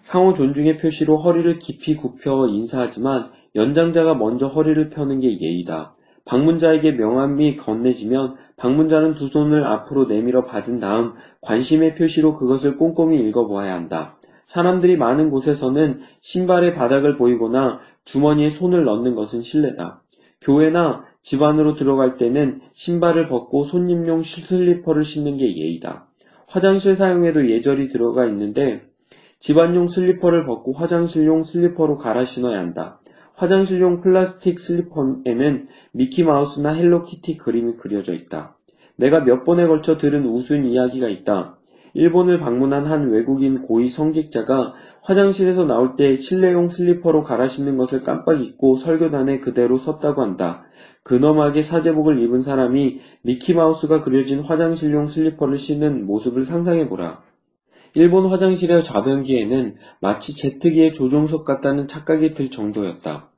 상호 0.00 0.34
존중의 0.34 0.78
표시로 0.78 1.22
허리를 1.22 1.60
깊이 1.60 1.94
굽혀 1.94 2.48
인사하지만 2.48 3.30
연장자가 3.54 4.14
먼저 4.14 4.48
허리를 4.48 4.90
펴는 4.90 5.20
게 5.20 5.40
예의다. 5.40 5.94
방문자에게 6.24 6.90
명함이 6.92 7.54
건네지면 7.54 8.34
방문자는 8.56 9.12
두 9.12 9.28
손을 9.28 9.64
앞으로 9.64 10.06
내밀어 10.06 10.44
받은 10.44 10.80
다음 10.80 11.12
관심의 11.40 11.94
표시로 11.94 12.34
그것을 12.34 12.78
꼼꼼히 12.78 13.20
읽어보아야 13.20 13.72
한다. 13.72 14.18
사람들이 14.42 14.96
많은 14.96 15.30
곳에서는 15.30 16.00
신발의 16.20 16.74
바닥을 16.74 17.16
보이거나 17.16 17.78
주머니에 18.04 18.48
손을 18.48 18.84
넣는 18.84 19.14
것은 19.14 19.40
실례다. 19.40 20.02
교회나 20.40 21.04
집 21.26 21.42
안으로 21.42 21.74
들어갈 21.74 22.18
때는 22.18 22.60
신발을 22.72 23.26
벗고 23.28 23.64
손님용 23.64 24.22
슬리퍼를 24.22 25.02
신는 25.02 25.38
게 25.38 25.56
예의다. 25.56 26.06
화장실 26.46 26.94
사용에도 26.94 27.50
예절이 27.50 27.88
들어가 27.88 28.26
있는데 28.26 28.82
집안용 29.40 29.88
슬리퍼를 29.88 30.46
벗고 30.46 30.72
화장실용 30.72 31.42
슬리퍼로 31.42 31.96
갈아 31.96 32.22
신어야 32.22 32.60
한다. 32.60 33.00
화장실용 33.34 34.02
플라스틱 34.02 34.60
슬리퍼에는 34.60 35.66
미키마우스나 35.90 36.74
헬로키티 36.74 37.38
그림이 37.38 37.74
그려져 37.78 38.14
있다. 38.14 38.56
내가 38.94 39.24
몇 39.24 39.42
번에 39.42 39.66
걸쳐 39.66 39.96
들은 39.96 40.26
우스운 40.26 40.64
이야기가 40.64 41.08
있다. 41.08 41.58
일본을 41.94 42.38
방문한 42.38 42.86
한 42.86 43.10
외국인 43.10 43.62
고위 43.62 43.88
성직자가 43.88 44.74
화장실에서 45.06 45.64
나올 45.64 45.94
때 45.94 46.16
실내용 46.16 46.68
슬리퍼로 46.68 47.22
갈아 47.22 47.46
신는 47.46 47.76
것을 47.76 48.02
깜빡 48.02 48.42
잊고 48.42 48.74
설교단에 48.74 49.38
그대로 49.38 49.78
섰다고 49.78 50.20
한다. 50.20 50.64
근엄하게 51.04 51.62
사제복을 51.62 52.20
입은 52.24 52.40
사람이 52.40 52.98
미키마우스가 53.22 54.02
그려진 54.02 54.40
화장실용 54.40 55.06
슬리퍼를 55.06 55.58
신는 55.58 56.06
모습을 56.06 56.42
상상해보라. 56.42 57.22
일본 57.94 58.26
화장실의 58.26 58.82
좌변기에는 58.82 59.76
마치 60.00 60.36
제트기의 60.36 60.92
조종석 60.92 61.44
같다는 61.44 61.86
착각이 61.86 62.34
들 62.34 62.50
정도였다. 62.50 63.30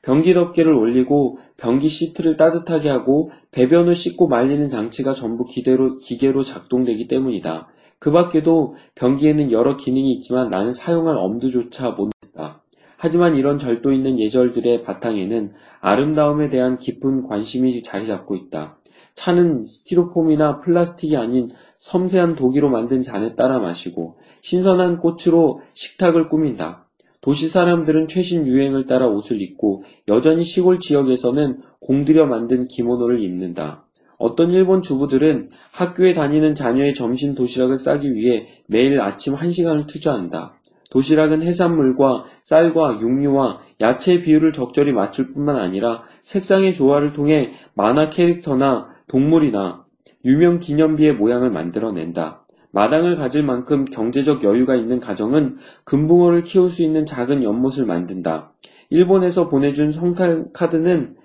변기 0.00 0.32
덮개를 0.32 0.72
올리고 0.72 1.38
변기 1.58 1.88
시트를 1.88 2.38
따뜻하게 2.38 2.88
하고 2.88 3.30
배변을 3.50 3.94
씻고 3.94 4.28
말리는 4.28 4.70
장치가 4.70 5.12
전부 5.12 5.44
기대로, 5.44 5.98
기계로 5.98 6.42
작동되기 6.42 7.06
때문이다. 7.06 7.68
그 7.98 8.10
밖에도 8.10 8.76
변기에는 8.94 9.52
여러 9.52 9.76
기능이 9.76 10.12
있지만 10.14 10.50
나는 10.50 10.72
사용할 10.72 11.16
엄두조차 11.16 11.90
못냈다. 11.90 12.62
하지만 12.98 13.36
이런 13.36 13.58
절도 13.58 13.92
있는 13.92 14.18
예절들의 14.18 14.84
바탕에는 14.84 15.52
아름다움에 15.80 16.48
대한 16.48 16.78
깊은 16.78 17.26
관심이 17.26 17.82
자리 17.82 18.06
잡고 18.06 18.36
있다. 18.36 18.78
차는 19.14 19.62
스티로폼이나 19.62 20.60
플라스틱이 20.60 21.16
아닌 21.16 21.50
섬세한 21.78 22.36
독이로 22.36 22.68
만든 22.68 23.00
잔에 23.00 23.34
따라 23.34 23.58
마시고 23.58 24.18
신선한 24.42 24.98
꽃으로 24.98 25.60
식탁을 25.74 26.28
꾸민다. 26.28 26.86
도시 27.20 27.48
사람들은 27.48 28.08
최신 28.08 28.46
유행을 28.46 28.86
따라 28.86 29.08
옷을 29.08 29.40
입고 29.40 29.84
여전히 30.06 30.44
시골 30.44 30.80
지역에서는 30.80 31.60
공들여 31.80 32.26
만든 32.26 32.68
기모노를 32.68 33.22
입는다. 33.22 33.85
어떤 34.18 34.50
일본 34.50 34.82
주부들은 34.82 35.50
학교에 35.72 36.12
다니는 36.12 36.54
자녀의 36.54 36.94
점심 36.94 37.34
도시락을 37.34 37.76
싸기 37.76 38.14
위해 38.14 38.46
매일 38.66 39.00
아침 39.00 39.34
1시간을 39.34 39.86
투자한다. 39.86 40.54
도시락은 40.90 41.42
해산물과 41.42 42.24
쌀과 42.42 43.00
육류와 43.00 43.60
야채의 43.80 44.22
비율을 44.22 44.52
적절히 44.52 44.92
맞출 44.92 45.32
뿐만 45.32 45.56
아니라 45.56 46.04
색상의 46.22 46.74
조화를 46.74 47.12
통해 47.12 47.52
만화 47.74 48.08
캐릭터나 48.08 48.88
동물이나 49.08 49.84
유명 50.24 50.58
기념비의 50.58 51.14
모양을 51.14 51.50
만들어낸다. 51.50 52.46
마당을 52.72 53.16
가질 53.16 53.42
만큼 53.42 53.84
경제적 53.84 54.44
여유가 54.44 54.74
있는 54.76 55.00
가정은 55.00 55.56
금붕어를 55.84 56.42
키울 56.42 56.68
수 56.68 56.82
있는 56.82 57.06
작은 57.06 57.42
연못을 57.42 57.86
만든다. 57.86 58.52
일본에서 58.90 59.48
보내준 59.48 59.92
성카드는 59.92 61.16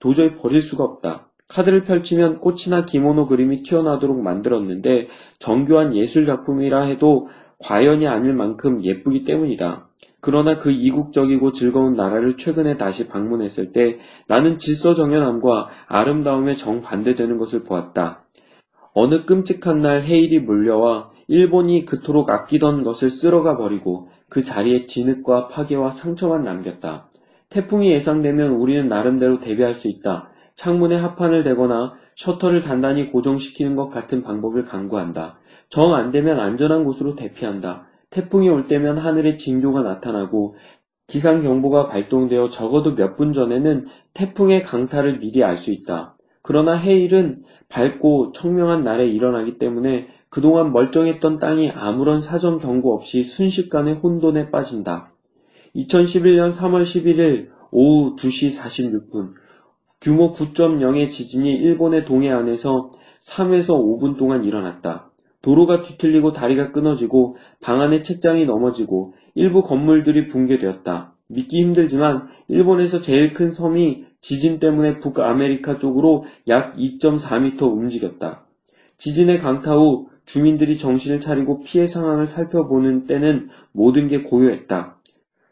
도저히 0.00 0.34
버릴 0.34 0.60
수가 0.60 0.84
없다. 0.84 1.27
카드를 1.48 1.84
펼치면 1.84 2.40
꽃이나 2.40 2.84
기모노 2.84 3.26
그림이 3.26 3.62
튀어나오도록 3.62 4.20
만들었는데 4.20 5.08
정교한 5.38 5.96
예술 5.96 6.26
작품이라 6.26 6.82
해도 6.82 7.28
과연이 7.58 8.06
아닐 8.06 8.34
만큼 8.34 8.84
예쁘기 8.84 9.24
때문이다. 9.24 9.88
그러나 10.20 10.58
그 10.58 10.70
이국적이고 10.70 11.52
즐거운 11.52 11.94
나라를 11.94 12.36
최근에 12.36 12.76
다시 12.76 13.08
방문했을 13.08 13.72
때 13.72 13.98
나는 14.26 14.58
질서 14.58 14.94
정연함과 14.94 15.68
아름다움에 15.86 16.54
정반대되는 16.54 17.38
것을 17.38 17.64
보았다. 17.64 18.24
어느 18.92 19.24
끔찍한 19.24 19.78
날 19.78 20.02
헤일이 20.02 20.40
몰려와 20.40 21.10
일본이 21.28 21.84
그토록 21.84 22.30
아끼던 22.30 22.82
것을 22.82 23.10
쓸어가 23.10 23.56
버리고 23.56 24.08
그 24.28 24.42
자리에 24.42 24.86
진흙과 24.86 25.48
파괴와 25.48 25.90
상처만 25.90 26.42
남겼다. 26.42 27.08
태풍이 27.48 27.90
예상되면 27.92 28.52
우리는 28.52 28.88
나름대로 28.88 29.38
대비할 29.38 29.74
수 29.74 29.88
있다. 29.88 30.30
창문에 30.58 30.96
합판을 30.96 31.44
대거나 31.44 31.94
셔터를 32.16 32.62
단단히 32.62 33.12
고정시키는 33.12 33.76
것 33.76 33.90
같은 33.90 34.22
방법을 34.22 34.64
강구한다. 34.64 35.38
정 35.68 35.94
안 35.94 36.10
되면 36.10 36.40
안전한 36.40 36.82
곳으로 36.84 37.14
대피한다. 37.14 37.86
태풍이 38.10 38.48
올 38.48 38.66
때면 38.66 38.98
하늘에 38.98 39.36
징조가 39.36 39.82
나타나고 39.82 40.56
기상경보가 41.06 41.86
발동되어 41.86 42.48
적어도 42.48 42.96
몇 42.96 43.16
분 43.16 43.32
전에는 43.32 43.84
태풍의 44.14 44.64
강타를 44.64 45.20
미리 45.20 45.44
알 45.44 45.58
수 45.58 45.70
있다. 45.70 46.16
그러나 46.42 46.74
해일은 46.74 47.44
밝고 47.68 48.32
청명한 48.32 48.80
날에 48.80 49.06
일어나기 49.06 49.58
때문에 49.58 50.08
그동안 50.28 50.72
멀쩡했던 50.72 51.38
땅이 51.38 51.70
아무런 51.70 52.20
사전 52.20 52.58
경고 52.58 52.94
없이 52.94 53.22
순식간에 53.22 53.92
혼돈에 53.92 54.50
빠진다. 54.50 55.12
2011년 55.76 56.52
3월 56.52 56.82
11일 56.82 57.50
오후 57.70 58.16
2시 58.16 58.58
46분 58.60 59.34
규모 60.00 60.32
9.0의 60.32 61.10
지진이 61.10 61.54
일본의 61.56 62.04
동해안에서 62.04 62.90
3에서 63.20 63.76
5분 63.78 64.16
동안 64.16 64.44
일어났다. 64.44 65.10
도로가 65.42 65.82
뒤틀리고 65.82 66.32
다리가 66.32 66.72
끊어지고 66.72 67.36
방 67.60 67.80
안의 67.80 68.02
책장이 68.02 68.46
넘어지고 68.46 69.14
일부 69.34 69.62
건물들이 69.62 70.26
붕괴되었다. 70.26 71.14
믿기 71.28 71.60
힘들지만 71.60 72.28
일본에서 72.48 73.00
제일 73.00 73.32
큰 73.32 73.48
섬이 73.48 74.04
지진 74.20 74.58
때문에 74.58 74.98
북아메리카 74.98 75.78
쪽으로 75.78 76.24
약 76.48 76.76
2.4m 76.76 77.62
움직였다. 77.62 78.44
지진의 78.96 79.38
강타 79.38 79.76
후 79.76 80.08
주민들이 80.24 80.76
정신을 80.76 81.20
차리고 81.20 81.62
피해 81.62 81.86
상황을 81.86 82.26
살펴보는 82.26 83.06
때는 83.06 83.48
모든 83.72 84.08
게 84.08 84.22
고요했다. 84.22 84.96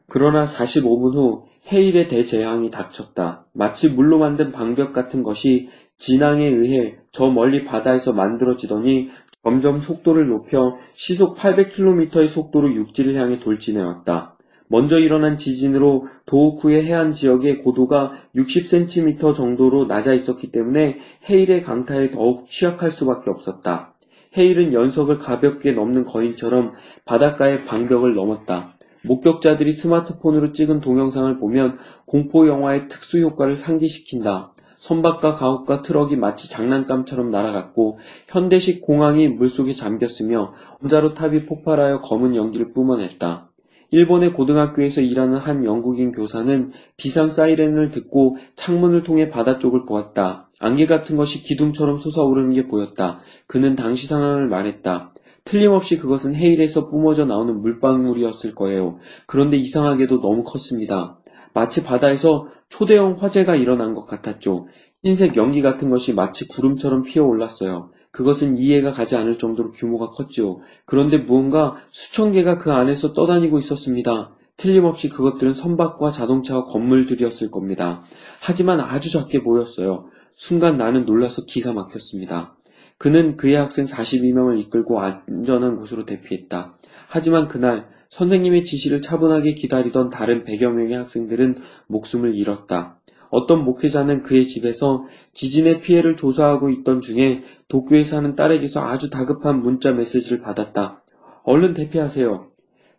그러나 0.09 0.43
45분 0.43 1.15
후 1.15 1.45
해일의 1.71 2.05
대재앙이 2.05 2.71
닥쳤다. 2.71 3.47
마치 3.53 3.91
물로 3.91 4.19
만든 4.19 4.53
방벽 4.53 4.93
같은 4.93 5.23
것이 5.23 5.69
진앙에 5.99 6.47
의해 6.47 6.97
저 7.11 7.31
멀리 7.31 7.65
바다에서 7.65 8.13
만들어지더니 8.13 9.11
점점 9.43 9.79
속도를 9.79 10.29
높여 10.29 10.77
시속 10.93 11.37
800km의 11.37 12.27
속도로 12.27 12.75
육지를 12.75 13.15
향해 13.15 13.39
돌진해왔다. 13.39 14.37
먼저 14.69 14.99
일어난 14.99 15.37
지진으로 15.37 16.09
도호쿠의 16.27 16.85
해안 16.85 17.13
지역의 17.13 17.63
고도가 17.63 18.13
60cm 18.35 19.35
정도로 19.35 19.87
낮아 19.87 20.13
있었기 20.13 20.51
때문에 20.51 20.99
해일의 21.31 21.63
강타에 21.63 22.11
더욱 22.11 22.47
취약할 22.47 22.91
수밖에 22.91 23.31
없었다. 23.31 23.95
해일은 24.37 24.73
연석을 24.73 25.19
가볍게 25.19 25.73
넘는 25.73 26.05
거인처럼 26.05 26.73
바닷가의 27.05 27.65
방벽을 27.65 28.15
넘었다. 28.15 28.76
목격자들이 29.07 29.73
스마트폰으로 29.73 30.53
찍은 30.53 30.81
동영상을 30.81 31.39
보면 31.39 31.79
공포 32.05 32.47
영화의 32.49 32.89
특수 32.89 33.21
효과를 33.21 33.55
상기시킨다. 33.55 34.53
선박과 34.79 35.37
가옥과 35.37 35.83
트럭이 35.83 36.17
마치 36.17 36.51
장난감처럼 36.51 37.31
날아갔고 37.31 37.99
현대식 38.29 38.83
공항이 38.83 39.29
물속에 39.29 39.73
잠겼으며 39.73 40.53
원자로 40.83 41.15
탑이 41.15 41.47
폭발하여 41.47 42.01
검은 42.01 42.37
연기를 42.37 42.73
뿜어냈다. 42.73 43.49
일본의 43.93 44.33
고등학교에서 44.33 45.01
일하는 45.01 45.39
한 45.39 45.65
영국인 45.65 46.13
교사는 46.13 46.73
비상 46.97 47.29
사이렌을 47.29 47.93
듣고 47.93 48.37
창문을 48.57 49.05
통해 49.05 49.31
바다 49.31 49.59
쪽을 49.59 49.87
보았다. 49.87 50.49
안개 50.59 50.87
같은 50.87 51.17
것이 51.17 51.43
기둥처럼 51.43 51.99
솟아오르는 51.99 52.55
게 52.55 52.67
보였다. 52.67 53.21
그는 53.47 53.77
당시 53.77 54.07
상황을 54.07 54.49
말했다. 54.49 55.13
틀림없이 55.47 55.97
그것은 55.97 56.35
헤일에서 56.35 56.89
뿜어져 56.89 57.25
나오는 57.25 57.61
물방울이었을 57.63 58.55
거예요. 58.55 58.99
그런데 59.27 59.57
이상하게도 59.57 60.21
너무 60.21 60.43
컸습니다. 60.43 61.19
마치 61.55 61.85
바다에서 61.85 62.49
초대형 62.69 63.17
화재가 63.21 63.55
일어난 63.55 63.95
것 63.95 64.07
같았죠. 64.07 64.67
흰색 65.03 65.37
연기 65.37 65.63
같은 65.63 65.89
것이 65.89 66.15
마치 66.15 66.49
구름처럼 66.49 67.05
피어 67.05 67.25
올랐어요. 67.25 67.91
그것은 68.11 68.59
이해가 68.59 68.91
가지 68.91 69.15
않을 69.15 69.39
정도로 69.39 69.71
규모가 69.71 70.11
컸지요. 70.11 70.59
그런데 70.85 71.19
무언가 71.19 71.77
수천 71.91 72.33
개가 72.33 72.59
그 72.59 72.73
안에서 72.73 73.13
떠다니고 73.13 73.59
있었습니다. 73.61 74.35
틀림없이 74.57 75.09
그것들은 75.09 75.53
선박과 75.53 76.11
자동차와 76.11 76.65
건물들이었을 76.65 77.53
겁니다. 77.53 78.03
하지만 78.41 78.81
아주 78.81 79.13
작게 79.13 79.45
보였어요. 79.45 80.09
순간 80.35 80.77
나는 80.77 81.05
놀라서 81.05 81.45
기가 81.45 81.73
막혔습니다. 81.73 82.56
그는 82.99 83.37
그의 83.37 83.57
학생 83.57 83.85
42명을 83.85 84.59
이끌고 84.61 85.01
안전한 85.01 85.77
곳으로 85.77 86.07
대피했다. 86.07 86.79
하지만 87.09 87.49
그날 87.49 87.89
선생님의 88.09 88.65
지시를 88.65 89.03
차분하게 89.03 89.55
기다리던 89.55 90.11
다른 90.11 90.45
100여 90.45 90.71
명의 90.71 90.95
학생들은 90.97 91.57
목숨을 91.89 92.35
잃었다. 92.35 93.01
어떤 93.31 93.65
목회자는 93.65 94.23
그의 94.23 94.45
집에서 94.45 95.05
지진의 95.35 95.83
피해를 95.83 96.17
조사하고 96.17 96.71
있던 96.71 97.03
중에 97.03 97.43
도쿄에 97.69 98.03
사는 98.03 98.35
딸에게서 98.37 98.81
아주 98.81 99.11
다급한 99.11 99.61
문자 99.61 99.93
메시지를 99.93 100.41
받았다. 100.41 101.03
얼른 101.45 101.75
대피하세요. 101.75 102.49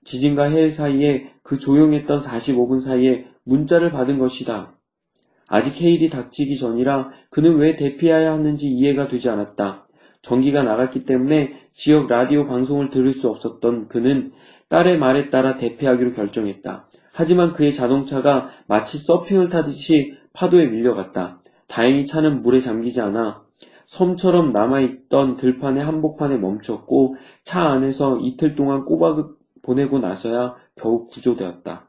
지진과 0.03 0.45
해일 0.45 0.71
사이에 0.71 1.31
그 1.43 1.57
조용했던 1.57 2.19
45분 2.19 2.79
사이에 2.81 3.25
문자를 3.43 3.91
받은 3.91 4.19
것이다. 4.19 4.73
아직 5.47 5.81
해일이 5.81 6.09
닥치기 6.09 6.57
전이라 6.57 7.09
그는 7.29 7.57
왜 7.57 7.75
대피해야 7.75 8.33
하는지 8.33 8.67
이해가 8.67 9.07
되지 9.07 9.29
않았다. 9.29 9.86
전기가 10.27 10.61
나갔기 10.61 11.05
때문에 11.05 11.53
지역 11.71 12.09
라디오 12.09 12.47
방송을 12.47 12.89
들을 12.89 13.13
수 13.13 13.29
없었던 13.29 13.87
그는 13.87 14.33
딸의 14.67 14.97
말에 14.97 15.29
따라 15.29 15.55
대피하기로 15.55 16.11
결정했다. 16.11 16.85
하지만 17.13 17.53
그의 17.53 17.71
자동차가 17.71 18.49
마치 18.67 18.97
서핑을 18.97 19.47
타듯이 19.47 20.17
파도에 20.33 20.65
밀려갔다. 20.65 21.39
다행히 21.67 22.05
차는 22.05 22.41
물에 22.41 22.59
잠기지 22.59 22.99
않아 22.99 23.41
섬처럼 23.85 24.51
남아있던 24.51 25.37
들판의 25.37 25.81
한복판에 25.81 26.37
멈췄고 26.37 27.15
차 27.43 27.69
안에서 27.69 28.19
이틀 28.19 28.55
동안 28.55 28.83
꼬박을 28.83 29.23
보내고 29.61 29.99
나서야 29.99 30.55
겨우 30.75 31.07
구조되었다. 31.07 31.87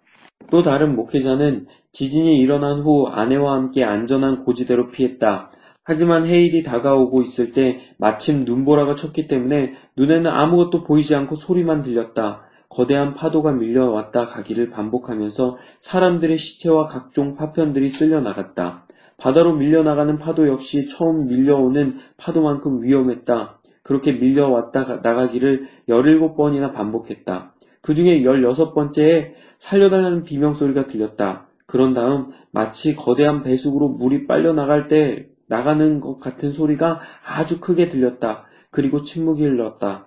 또 0.52 0.62
다른 0.62 0.94
목회자는 0.94 1.66
지진이 1.90 2.38
일어난 2.38 2.78
후 2.78 3.08
아내와 3.08 3.54
함께 3.54 3.82
안전한 3.82 4.44
고지대로 4.44 4.90
피했다. 4.90 5.50
하지만 5.88 6.26
해일이 6.26 6.62
다가오고 6.62 7.22
있을 7.22 7.54
때 7.54 7.80
마침 7.96 8.44
눈보라가 8.44 8.94
쳤기 8.94 9.26
때문에 9.26 9.72
눈에는 9.96 10.30
아무것도 10.30 10.84
보이지 10.84 11.14
않고 11.14 11.36
소리만 11.36 11.80
들렸다. 11.80 12.42
거대한 12.68 13.14
파도가 13.14 13.52
밀려왔다 13.52 14.26
가기를 14.26 14.68
반복하면서 14.68 15.56
사람들의 15.80 16.36
시체와 16.36 16.88
각종 16.88 17.36
파편들이 17.36 17.88
쓸려 17.88 18.20
나갔다. 18.20 18.84
바다로 19.16 19.54
밀려나가는 19.54 20.18
파도 20.18 20.46
역시 20.46 20.88
처음 20.88 21.26
밀려오는 21.26 22.00
파도만큼 22.18 22.82
위험했다. 22.82 23.58
그렇게 23.82 24.12
밀려왔다 24.12 25.00
나가기를 25.02 25.68
17번이나 25.88 26.74
반복했다. 26.74 27.54
그 27.80 27.94
중에 27.94 28.24
16번째에 28.24 29.32
살려달라는 29.56 30.24
비명소리가 30.24 30.86
들렸다. 30.86 31.46
그런 31.64 31.94
다음 31.94 32.32
마치 32.50 32.94
거대한 32.94 33.42
배수구로 33.42 33.88
물이 33.88 34.26
빨려 34.26 34.52
나갈 34.52 34.88
때 34.88 35.28
나가는 35.48 36.00
것 36.00 36.18
같은 36.20 36.52
소리가 36.52 37.00
아주 37.26 37.60
크게 37.60 37.88
들렸다. 37.88 38.44
그리고 38.70 39.00
침묵이 39.00 39.42
흘렀다. 39.42 40.06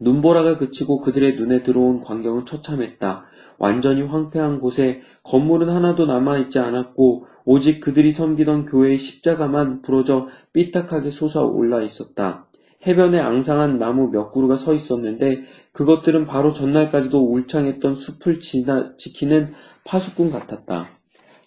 눈보라가 0.00 0.58
그치고 0.58 1.00
그들의 1.00 1.36
눈에 1.36 1.62
들어온 1.62 2.00
광경은 2.00 2.46
처참했다. 2.46 3.24
완전히 3.58 4.02
황폐한 4.02 4.60
곳에 4.60 5.02
건물은 5.22 5.70
하나도 5.70 6.06
남아있지 6.06 6.58
않았고 6.58 7.26
오직 7.44 7.80
그들이 7.80 8.12
섬기던 8.12 8.66
교회의 8.66 8.98
십자가만 8.98 9.82
부러져 9.82 10.28
삐딱하게 10.52 11.10
솟아올라 11.10 11.82
있었다. 11.82 12.46
해변에 12.86 13.20
앙상한 13.20 13.78
나무 13.78 14.10
몇 14.10 14.32
그루가 14.32 14.56
서 14.56 14.74
있었는데 14.74 15.44
그것들은 15.72 16.26
바로 16.26 16.52
전날까지도 16.52 17.18
울창했던 17.18 17.94
숲을 17.94 18.40
지나, 18.40 18.96
지키는 18.96 19.54
파수꾼 19.84 20.30
같았다. 20.30 20.90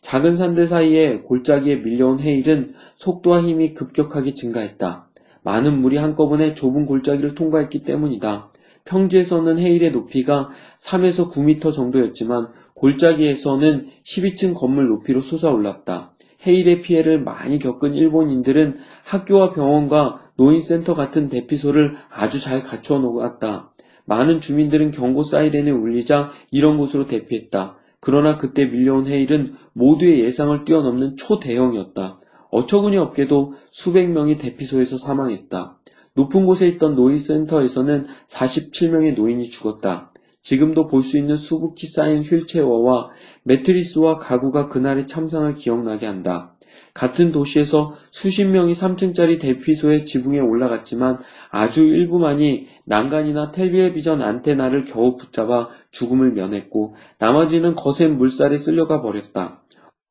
작은 0.06 0.36
산들 0.36 0.68
사이에 0.68 1.22
골짜기에 1.22 1.78
밀려온 1.78 2.20
헤일은 2.20 2.76
속도와 2.96 3.42
힘이 3.42 3.74
급격하게 3.74 4.36
증가했다. 4.36 5.08
많은 5.42 5.82
물이 5.82 5.98
한꺼번에 5.98 6.54
좁은 6.54 6.86
골짜기를 6.86 7.34
통과했기 7.34 7.82
때문이다. 7.82 8.52
평지에서는 8.86 9.58
헤일의 9.58 9.94
높이가 9.94 10.50
3에서 10.80 11.32
9미터 11.32 11.72
정도였지만 11.72 12.50
골짜기에서는 12.76 13.88
12층 14.04 14.54
건물 14.54 14.90
높이로 14.90 15.22
솟아올랐다. 15.22 16.14
헤일의 16.46 16.82
피해를 16.82 17.24
많이 17.24 17.58
겪은 17.58 17.96
일본인들은 17.96 18.78
학교와 19.06 19.54
병원과 19.54 20.22
노인센터 20.38 20.94
같은 20.94 21.30
대피소를 21.30 21.96
아주 22.12 22.40
잘 22.40 22.62
갖추어 22.62 23.00
놓았다. 23.00 23.72
많은 24.06 24.40
주민들은 24.40 24.92
경고 24.92 25.24
사이렌이 25.24 25.72
울리자 25.72 26.30
이런 26.52 26.78
곳으로 26.78 27.08
대피했다. 27.08 27.78
그러나 28.06 28.38
그때 28.38 28.66
밀려온 28.66 29.08
헤일은 29.08 29.56
모두의 29.76 30.22
예상을 30.22 30.66
뛰어넘는 30.66 31.18
초대형이었다. 31.18 32.20
어처구니 32.50 32.98
없게도 32.98 33.54
수백 33.70 34.10
명이 34.10 34.38
대피소에서 34.38 34.98
사망했다. 34.98 35.78
높은 36.16 36.46
곳에 36.46 36.68
있던 36.70 36.96
노인센터에서는 36.96 38.08
47명의 38.30 39.16
노인이 39.16 39.50
죽었다. 39.50 40.12
지금도 40.42 40.88
볼 40.88 41.02
수 41.02 41.18
있는 41.18 41.36
수북히 41.36 41.88
쌓인 41.88 42.22
휠체어와 42.22 43.10
매트리스와 43.44 44.18
가구가 44.20 44.68
그날의 44.68 45.08
참상을 45.08 45.54
기억나게 45.56 46.06
한다. 46.06 46.56
같은 46.94 47.32
도시에서 47.32 47.96
수십 48.12 48.46
명이 48.46 48.72
3층짜리 48.74 49.42
대피소의 49.42 50.06
지붕에 50.06 50.40
올라갔지만 50.40 51.20
아주 51.50 51.84
일부만이 51.84 52.68
난간이나 52.86 53.52
텔레비전 53.52 54.22
안테나를 54.22 54.86
겨우 54.86 55.18
붙잡아 55.18 55.70
죽음을 55.92 56.32
면했고 56.32 56.96
나머지는 57.20 57.76
거센 57.76 58.18
물살에 58.18 58.56
쓸려가 58.56 59.02
버렸다. 59.02 59.65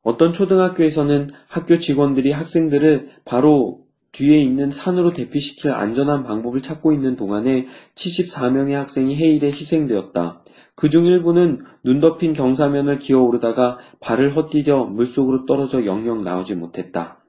어떤 0.04 0.32
초등학교에서는 0.32 1.30
학교 1.48 1.78
직원들이 1.78 2.30
학생들을 2.30 3.08
바로 3.24 3.80
뒤에 4.12 4.38
있는 4.40 4.70
산으로 4.70 5.12
대피시킬 5.12 5.72
안전한 5.72 6.22
방법을 6.22 6.62
찾고 6.62 6.92
있는 6.92 7.16
동안에 7.16 7.66
74명의 7.96 8.72
학생이 8.72 9.16
해일에 9.16 9.48
희생되었다. 9.48 10.42
그중 10.76 11.06
일부는 11.06 11.64
눈 11.82 12.00
덮인 12.00 12.32
경사면을 12.32 12.98
기어오르다가 12.98 13.78
발을 14.00 14.36
헛디뎌 14.36 14.86
물속으로 14.86 15.46
떨어져 15.46 15.84
영영 15.84 16.22
나오지 16.22 16.54
못했다. 16.54 17.24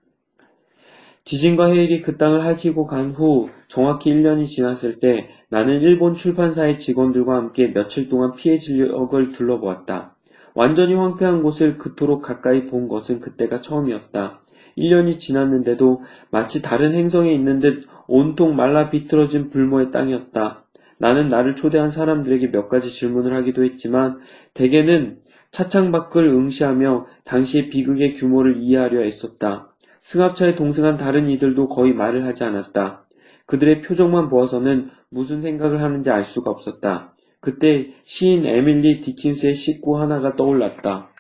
지진과 1.24 1.68
해일이 1.68 2.04
그 2.04 2.18
땅을 2.18 2.44
핥히고 2.44 2.86
간 2.86 3.12
후 3.12 3.50
정확히 3.68 4.14
1년이 4.14 4.48
지났을 4.48 5.00
때 5.00 5.30
나는 5.50 5.82
일본 5.82 6.14
출판사의 6.14 6.78
직원들과 6.78 7.36
함께 7.36 7.74
며칠 7.74 8.10
동안 8.10 8.34
피해 8.34 8.58
지역을 8.58 9.32
둘러보았다. 9.32 10.15
완전히 10.56 10.96
황폐한 10.96 11.44
곳을 11.44 11.78
그토록 11.78 12.24
가까이 12.24 12.66
본 12.66 12.88
것은 12.88 13.20
그때가 13.20 13.62
처음이었다. 13.62 14.42
1년이 14.78 15.20
지났는데도 15.20 16.02
마치 16.32 16.62
다른 16.62 16.94
행성에 16.94 17.32
있는 17.32 17.60
듯 17.60 17.86
온통 18.08 18.56
말라 18.56 18.90
비틀어진 18.90 19.50
불모의 19.50 19.92
땅이었다. 19.92 20.64
나는 20.98 21.28
나를 21.28 21.56
초대한 21.56 21.92
사람들에게 21.92 22.52
몇 22.52 22.70
가지 22.70 22.90
질문을 22.90 23.34
하기도 23.36 23.64
했지만 23.64 24.20
대개는 24.54 25.20
차창 25.52 25.92
밖을 25.92 26.24
응시하며 26.26 27.06
당시의 27.26 27.70
비극의 27.70 28.14
규모를 28.16 28.58
이해하려 28.58 29.04
애썼다. 29.04 29.74
승합차에 30.00 30.56
동승한 30.56 30.98
다른 30.98 31.30
이들도 31.30 31.68
거의 31.68 31.94
말을 31.94 32.26
하지 32.26 32.44
않았다. 32.44 33.06
그들의 33.46 33.82
표정만 33.82 34.30
보아서는 34.30 34.90
무슨 35.10 35.42
생각을 35.42 35.82
하는지 35.82 36.10
알 36.10 36.24
수가 36.24 36.52
없었다. 36.52 37.15
그때 37.46 37.94
시인 38.02 38.46
에밀리 38.46 39.02
디킨스의 39.02 39.54
식구 39.54 40.00
하나가 40.00 40.36
떠올랐다. 40.36 41.12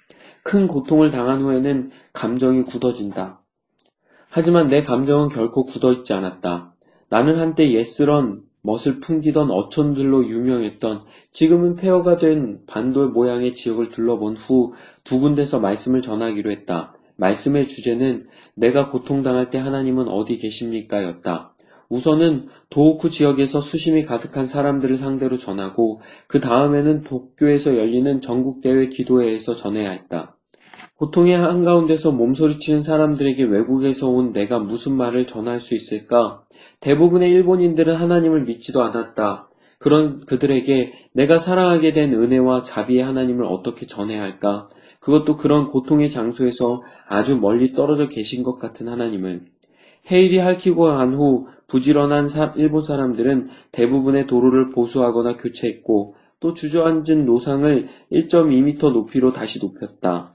큰 0.43 0.67
고통을 0.67 1.11
당한 1.11 1.41
후에는 1.41 1.91
감정이 2.13 2.63
굳어진다. 2.63 3.41
하지만 4.29 4.67
내 4.67 4.81
감정은 4.81 5.29
결코 5.29 5.65
굳어있지 5.65 6.13
않았다. 6.13 6.73
나는 7.11 7.38
한때 7.38 7.71
예스런 7.71 8.41
멋을 8.63 8.99
풍기던 8.99 9.51
어촌들로 9.51 10.27
유명했던 10.27 11.03
지금은 11.31 11.75
폐허가 11.75 12.17
된 12.17 12.61
반돌 12.65 13.09
모양의 13.09 13.53
지역을 13.53 13.91
둘러본 13.91 14.38
후 14.38 14.73
두 15.03 15.19
군데서 15.19 15.59
말씀을 15.59 16.01
전하기로 16.01 16.49
했다. 16.49 16.95
말씀의 17.17 17.67
주제는 17.67 18.25
내가 18.55 18.89
고통당할 18.89 19.51
때 19.51 19.59
하나님은 19.59 20.07
어디 20.07 20.38
계십니까? 20.38 21.03
였다. 21.03 21.55
우선은 21.89 22.48
도호쿠 22.69 23.10
지역에서 23.10 23.62
수심이 23.62 24.04
가득한 24.04 24.45
사람들을 24.45 24.98
상대로 24.98 25.38
전하고 25.38 26.02
그 26.28 26.39
다음에는 26.39 27.04
도쿄에서 27.04 27.78
열리는 27.78 28.21
전국대회 28.21 28.89
기도회에서 28.89 29.54
전해야 29.54 29.91
했다. 29.91 30.36
고통의 30.98 31.38
한가운데서 31.38 32.12
몸소리치는 32.12 32.82
사람들에게 32.82 33.43
외국에서 33.43 34.10
온 34.10 34.32
내가 34.32 34.60
무슨 34.60 34.95
말을 34.95 35.28
전할 35.28 35.60
수 35.60 35.76
있을까? 35.76 36.43
대부분의 36.80 37.32
일본인들은 37.32 37.95
하나님을 37.95 38.45
믿지도 38.45 38.82
않았다. 38.82 39.50
그런 39.78 40.26
그들에게 40.26 40.93
내가 41.13 41.38
사랑하게 41.38 41.91
된 41.93 42.13
은혜와 42.13 42.63
자비의 42.63 43.04
하나님을 43.04 43.43
어떻게 43.45 43.86
전해야 43.86 44.21
할까? 44.21 44.69
그것도 45.02 45.36
그런 45.38 45.69
고통의 45.69 46.10
장소에서 46.10 46.82
아주 47.08 47.38
멀리 47.38 47.74
떨어져 47.74 48.08
계신 48.08 48.41
것 48.43 48.58
같은 48.58 48.88
하나님을. 48.88 49.45
헤일이 50.12 50.38
핥히고 50.38 50.88
한 50.88 51.13
후 51.13 51.48
부지런한 51.67 52.30
일본 52.58 52.82
사람들은 52.82 53.49
대부분의 53.71 54.28
도로를 54.28 54.69
보수하거나 54.71 55.38
교체했고 55.38 56.15
또 56.39 56.54
주저앉은 56.54 57.25
노상을 57.25 57.88
1.2m 58.12 58.91
높이로 58.91 59.32
다시 59.32 59.60
높였다. 59.60 60.34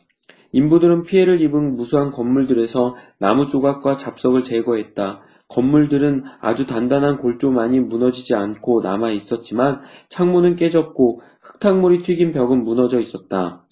인부들은 0.52 1.04
피해를 1.04 1.40
입은 1.40 1.76
무수한 1.76 2.10
건물들에서 2.10 2.96
나무 3.18 3.46
조각과 3.46 3.96
잡석을 3.96 4.42
제거했다. 4.42 5.22
건물들은 5.48 6.24
아주 6.40 6.66
단단한 6.66 7.18
골조만이 7.18 7.80
무너지지 7.80 8.34
않고 8.34 8.82
남아 8.82 9.10
있었지만 9.10 9.80
창문은 10.08 10.56
깨졌고 10.56 11.22
흙탕물이 11.40 12.02
튀긴 12.02 12.32
벽은 12.32 12.64
무너져 12.64 13.00
있었다. 13.00 13.64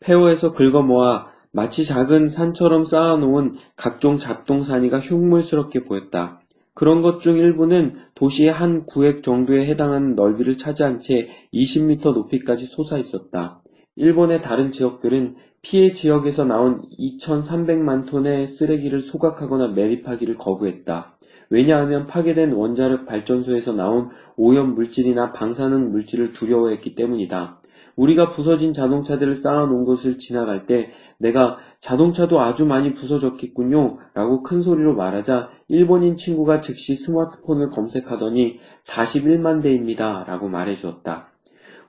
폐허에서 0.00 0.52
긁어모아 0.52 1.32
마치 1.52 1.84
작은 1.84 2.28
산처럼 2.28 2.82
쌓아놓은 2.82 3.56
각종 3.76 4.16
잡동사니가 4.16 4.98
흉물스럽게 5.00 5.84
보였다. 5.84 6.41
그런 6.74 7.02
것 7.02 7.18
중 7.18 7.36
일부는 7.36 7.96
도시의 8.14 8.50
한 8.50 8.86
구획 8.86 9.22
정도에 9.22 9.66
해당하는 9.66 10.14
넓이를 10.14 10.56
차지한 10.56 10.98
채 10.98 11.28
20m 11.52 12.14
높이까지 12.14 12.66
솟아 12.66 12.98
있었다. 12.98 13.60
일본의 13.96 14.40
다른 14.40 14.72
지역들은 14.72 15.36
피해 15.60 15.90
지역에서 15.90 16.44
나온 16.44 16.82
2,300만 16.98 18.06
톤의 18.06 18.48
쓰레기를 18.48 19.00
소각하거나 19.00 19.68
매립하기를 19.68 20.36
거부했다. 20.36 21.16
왜냐하면 21.50 22.06
파괴된 22.06 22.52
원자력 22.52 23.06
발전소에서 23.06 23.74
나온 23.74 24.08
오염 24.36 24.74
물질이나 24.74 25.32
방사능 25.32 25.90
물질을 25.90 26.32
두려워했기 26.32 26.94
때문이다. 26.94 27.60
우리가 27.96 28.30
부서진 28.30 28.72
자동차들을 28.72 29.36
쌓아놓은 29.36 29.84
곳을 29.84 30.18
지나갈 30.18 30.66
때 30.66 30.90
내가 31.18 31.58
자동차도 31.82 32.40
아주 32.40 32.64
많이 32.64 32.94
부서졌겠군요 32.94 33.98
라고 34.14 34.42
큰 34.44 34.62
소리로 34.62 34.94
말하자 34.94 35.50
일본인 35.66 36.16
친구가 36.16 36.60
즉시 36.60 36.94
스마트폰을 36.94 37.70
검색하더니 37.70 38.60
41만 38.84 39.62
대입니다 39.62 40.24
라고 40.28 40.48
말해 40.48 40.76
주었다. 40.76 41.32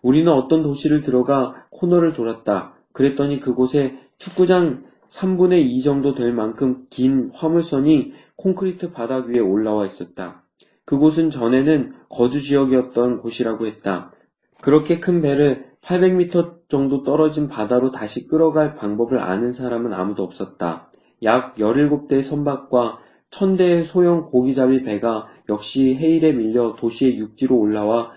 우리는 0.01 0.31
어떤 0.31 0.63
도시를 0.63 1.01
들어가 1.01 1.67
코너를 1.69 2.13
돌았다. 2.13 2.73
그랬더니 2.91 3.39
그곳에 3.39 3.99
축구장 4.17 4.83
3분의 5.09 5.63
2 5.63 5.83
정도 5.83 6.15
될 6.15 6.33
만큼 6.33 6.87
긴 6.89 7.29
화물선이 7.31 8.13
콘크리트 8.35 8.91
바닥 8.91 9.27
위에 9.27 9.39
올라와 9.39 9.85
있었다. 9.85 10.43
그곳은 10.85 11.29
전에는 11.29 11.93
거주 12.09 12.41
지역이었던 12.41 13.19
곳이라고 13.19 13.67
했다. 13.67 14.11
그렇게 14.59 14.99
큰 14.99 15.21
배를 15.21 15.67
800m 15.83 16.62
정도 16.73 17.03
떨어진 17.03 17.47
바다로 17.47 17.91
다시 17.91 18.27
끌어갈 18.27 18.73
방법을 18.73 19.19
아는 19.19 19.51
사람은 19.51 19.93
아무도 19.93 20.23
없었다. 20.23 20.89
약 21.21 21.53
17대의 21.53 22.23
선박과 22.23 22.97
1000대의 23.29 23.83
소형 23.83 24.25
고기잡이 24.31 24.81
배가 24.81 25.27
역시 25.49 25.93
해일에 25.93 26.31
밀려 26.31 26.75
도시의 26.75 27.19
육지로 27.19 27.55
올라와 27.55 28.09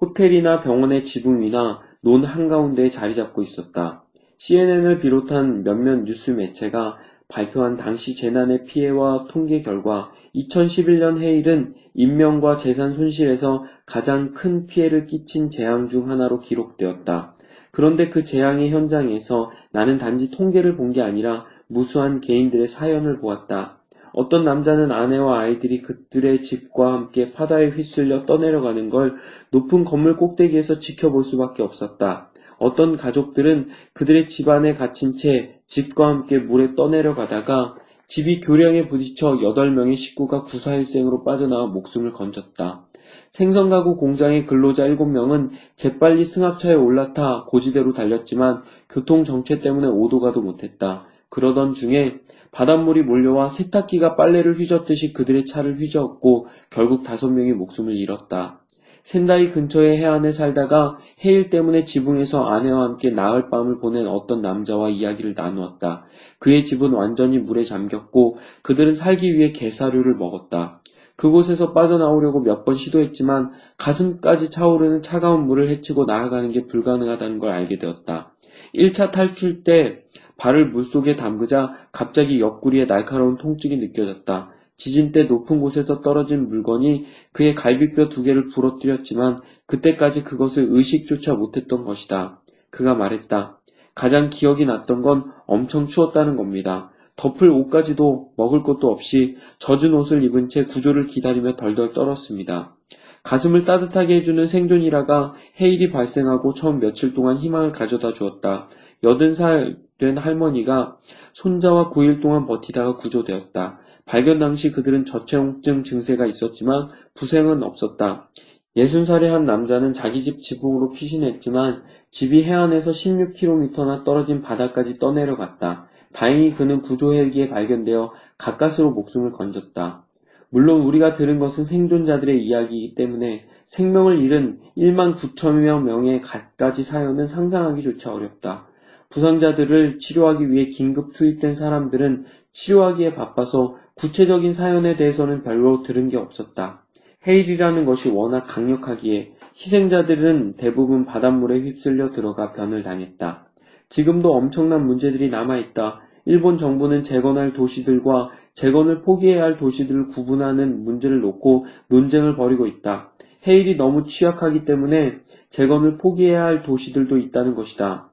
호텔이나 0.00 0.62
병원의 0.62 1.04
지붕 1.04 1.42
위나 1.42 1.82
논 2.00 2.24
한가운데에 2.24 2.88
자리 2.88 3.14
잡고 3.14 3.42
있었다. 3.42 4.04
CNN을 4.38 5.00
비롯한 5.00 5.62
몇몇 5.62 6.04
뉴스 6.04 6.30
매체가 6.30 6.96
발표한 7.28 7.76
당시 7.76 8.16
재난의 8.16 8.64
피해와 8.64 9.26
통계 9.28 9.60
결과 9.60 10.10
2011년 10.34 11.18
해일은 11.18 11.74
인명과 11.92 12.56
재산 12.56 12.94
손실에서 12.94 13.64
가장 13.84 14.32
큰 14.32 14.64
피해를 14.64 15.04
끼친 15.04 15.50
재앙 15.50 15.88
중 15.88 16.08
하나로 16.08 16.38
기록되었다. 16.38 17.36
그런데 17.72 18.08
그 18.08 18.24
재앙의 18.24 18.70
현장에서 18.70 19.50
나는 19.72 19.98
단지 19.98 20.30
통계를 20.30 20.76
본 20.76 20.92
게 20.92 21.00
아니라 21.02 21.46
무수한 21.68 22.20
개인들의 22.20 22.66
사연을 22.68 23.20
보았다. 23.20 23.78
어떤 24.12 24.44
남자는 24.44 24.90
아내와 24.90 25.38
아이들이 25.38 25.82
그들의 25.82 26.42
집과 26.42 26.92
함께 26.92 27.32
바다에 27.32 27.70
휩쓸려 27.70 28.26
떠내려가는 28.26 28.90
걸 28.90 29.14
높은 29.52 29.84
건물 29.84 30.16
꼭대기에서 30.16 30.80
지켜볼 30.80 31.22
수밖에 31.22 31.62
없었다. 31.62 32.30
어떤 32.58 32.96
가족들은 32.96 33.68
그들의 33.94 34.26
집안에 34.26 34.74
갇힌 34.74 35.12
채 35.14 35.60
집과 35.66 36.08
함께 36.08 36.38
물에 36.38 36.74
떠내려가다가 36.74 37.76
집이 38.08 38.40
교량에 38.40 38.88
부딪혀 38.88 39.36
8명의 39.36 39.94
식구가 39.96 40.42
구사일생으로 40.42 41.22
빠져나와 41.22 41.68
목숨을 41.68 42.12
건졌다. 42.12 42.86
생선 43.30 43.70
가구 43.70 43.96
공장의 43.96 44.44
근로자 44.44 44.88
7명은 44.88 45.50
재빨리 45.76 46.24
승합차에 46.24 46.74
올라타 46.74 47.44
고지대로 47.46 47.92
달렸지만 47.92 48.62
교통 48.88 49.22
정체 49.22 49.60
때문에 49.60 49.86
오도 49.86 50.18
가도 50.18 50.42
못했다. 50.42 51.06
그러던 51.28 51.74
중에 51.74 52.18
바닷물이 52.50 53.02
몰려와 53.02 53.46
세탁기가 53.46 54.16
빨래를 54.16 54.54
휘젓듯이 54.54 55.12
그들의 55.12 55.46
차를 55.46 55.78
휘저었고 55.78 56.48
결국 56.70 57.04
다섯 57.04 57.30
명이 57.30 57.52
목숨을 57.52 57.94
잃었다. 57.94 58.58
센다이 59.04 59.52
근처의 59.52 59.98
해안에 59.98 60.32
살다가 60.32 60.98
해일 61.24 61.50
때문에 61.50 61.84
지붕에서 61.84 62.44
아내와 62.44 62.82
함께 62.82 63.10
나흘 63.10 63.48
밤을 63.48 63.78
보낸 63.78 64.08
어떤 64.08 64.42
남자와 64.42 64.90
이야기를 64.90 65.34
나누었다. 65.36 66.04
그의 66.40 66.64
집은 66.64 66.92
완전히 66.92 67.38
물에 67.38 67.62
잠겼고 67.62 68.38
그들은 68.62 68.94
살기 68.94 69.38
위해 69.38 69.52
개사료를 69.52 70.16
먹었다. 70.16 70.79
그곳에서 71.20 71.74
빠져나오려고 71.74 72.40
몇 72.40 72.64
번 72.64 72.74
시도했지만 72.74 73.50
가슴까지 73.76 74.48
차오르는 74.48 75.02
차가운 75.02 75.44
물을 75.46 75.68
헤치고 75.68 76.06
나아가는 76.06 76.50
게 76.50 76.66
불가능하다는 76.66 77.38
걸 77.38 77.50
알게 77.50 77.78
되었다. 77.78 78.32
1차 78.74 79.12
탈출 79.12 79.62
때 79.62 80.04
발을 80.38 80.70
물속에 80.70 81.16
담그자 81.16 81.74
갑자기 81.92 82.40
옆구리에 82.40 82.86
날카로운 82.86 83.36
통증이 83.36 83.76
느껴졌다. 83.76 84.50
지진 84.78 85.12
때 85.12 85.24
높은 85.24 85.60
곳에서 85.60 86.00
떨어진 86.00 86.48
물건이 86.48 87.04
그의 87.32 87.54
갈비뼈 87.54 88.08
두 88.08 88.22
개를 88.22 88.48
부러뜨렸지만 88.48 89.36
그때까지 89.66 90.24
그것을 90.24 90.68
의식조차 90.70 91.34
못했던 91.34 91.84
것이다. 91.84 92.40
그가 92.70 92.94
말했다. 92.94 93.58
가장 93.94 94.30
기억이 94.30 94.64
났던 94.64 95.02
건 95.02 95.24
엄청 95.46 95.84
추웠다는 95.84 96.36
겁니다. 96.36 96.92
덮을 97.20 97.50
옷까지도 97.50 98.32
먹을 98.36 98.62
것도 98.62 98.88
없이 98.88 99.36
젖은 99.58 99.92
옷을 99.94 100.24
입은 100.24 100.48
채 100.48 100.64
구조를 100.64 101.06
기다리며 101.06 101.56
덜덜 101.56 101.92
떨었습니다. 101.92 102.74
가슴을 103.22 103.64
따뜻하게 103.64 104.16
해주는 104.16 104.46
생존이라가 104.46 105.34
해일이 105.60 105.90
발생하고 105.90 106.54
처음 106.54 106.80
며칠 106.80 107.12
동안 107.12 107.36
희망을 107.36 107.72
가져다 107.72 108.12
주었다. 108.14 108.68
여든 109.04 109.34
살 109.34 109.90
된 110.00 110.16
할머니가 110.16 110.96
손자와 111.34 111.90
9일 111.90 112.22
동안 112.22 112.46
버티다가 112.46 112.96
구조되었다. 112.96 113.78
발견 114.06 114.38
당시 114.38 114.72
그들은 114.72 115.04
저체온증 115.04 115.84
증세가 115.84 116.26
있었지만 116.26 116.88
부생은 117.14 117.62
없었다. 117.62 118.30
60살의 118.76 119.26
한 119.26 119.44
남자는 119.44 119.92
자기 119.92 120.22
집 120.22 120.42
지붕으로 120.42 120.90
피신했지만 120.90 121.82
집이 122.10 122.42
해안에서 122.42 122.90
16km나 122.92 124.04
떨어진 124.04 124.42
바다까지 124.42 124.98
떠내려갔다. 124.98 125.88
다행히 126.12 126.52
그는 126.52 126.80
구조 126.80 127.14
헬기에 127.14 127.48
발견되어 127.48 128.12
가까스로 128.38 128.90
목숨을 128.90 129.32
건졌다. 129.32 130.04
물론 130.50 130.82
우리가 130.82 131.12
들은 131.12 131.38
것은 131.38 131.64
생존자들의 131.64 132.44
이야기이기 132.44 132.94
때문에 132.94 133.46
생명을 133.64 134.20
잃은 134.20 134.58
1만 134.76 135.14
9천여 135.14 135.82
명의 135.82 136.20
갖가지 136.20 136.82
사연은 136.82 137.26
상상하기조차 137.26 138.12
어렵다. 138.12 138.66
부상자들을 139.10 139.98
치료하기 139.98 140.50
위해 140.50 140.68
긴급 140.68 141.12
투입된 141.12 141.54
사람들은 141.54 142.24
치료하기에 142.52 143.14
바빠서 143.14 143.76
구체적인 143.94 144.52
사연에 144.52 144.96
대해서는 144.96 145.42
별로 145.42 145.82
들은 145.82 146.08
게 146.08 146.16
없었다. 146.16 146.84
헤일이라는 147.26 147.84
것이 147.84 148.10
워낙 148.10 148.46
강력하기에 148.46 149.34
희생자들은 149.54 150.54
대부분 150.56 151.04
바닷물에 151.04 151.60
휩쓸려 151.60 152.10
들어가 152.10 152.52
변을 152.52 152.82
당했다. 152.82 153.49
지금도 153.90 154.32
엄청난 154.32 154.86
문제들이 154.86 155.28
남아있다. 155.28 156.00
일본 156.24 156.56
정부는 156.56 157.02
재건할 157.02 157.52
도시들과 157.52 158.30
재건을 158.54 159.02
포기해야 159.02 159.42
할 159.42 159.56
도시들을 159.56 160.08
구분하는 160.08 160.84
문제를 160.84 161.20
놓고 161.20 161.66
논쟁을 161.88 162.36
벌이고 162.36 162.66
있다. 162.66 163.12
헤일이 163.46 163.76
너무 163.76 164.04
취약하기 164.04 164.64
때문에 164.64 165.18
재건을 165.48 165.98
포기해야 165.98 166.44
할 166.44 166.62
도시들도 166.62 167.18
있다는 167.18 167.54
것이다. 167.54 168.10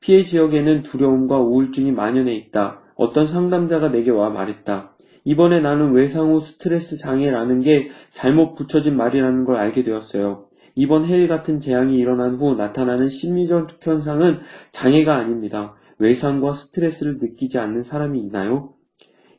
피해 0.00 0.22
지역에는 0.22 0.82
두려움과 0.82 1.38
우울증이 1.38 1.92
만연해 1.92 2.34
있다. 2.34 2.80
어떤 2.96 3.26
상담자가 3.26 3.90
내게 3.90 4.10
와 4.10 4.30
말했다. 4.30 4.94
이번에 5.24 5.60
나는 5.60 5.92
외상 5.92 6.32
후 6.32 6.40
스트레스 6.40 6.98
장애라는 6.98 7.60
게 7.60 7.90
잘못 8.10 8.54
붙여진 8.54 8.96
말이라는 8.96 9.44
걸 9.44 9.56
알게 9.56 9.84
되었어요. 9.84 10.47
이번 10.78 11.06
해일 11.06 11.26
같은 11.26 11.58
재앙이 11.58 11.96
일어난 11.96 12.36
후 12.36 12.54
나타나는 12.54 13.08
심리적 13.08 13.80
현상은 13.80 14.38
장애가 14.70 15.12
아닙니다. 15.12 15.74
외상과 15.98 16.52
스트레스를 16.52 17.18
느끼지 17.18 17.58
않는 17.58 17.82
사람이 17.82 18.20
있나요? 18.20 18.74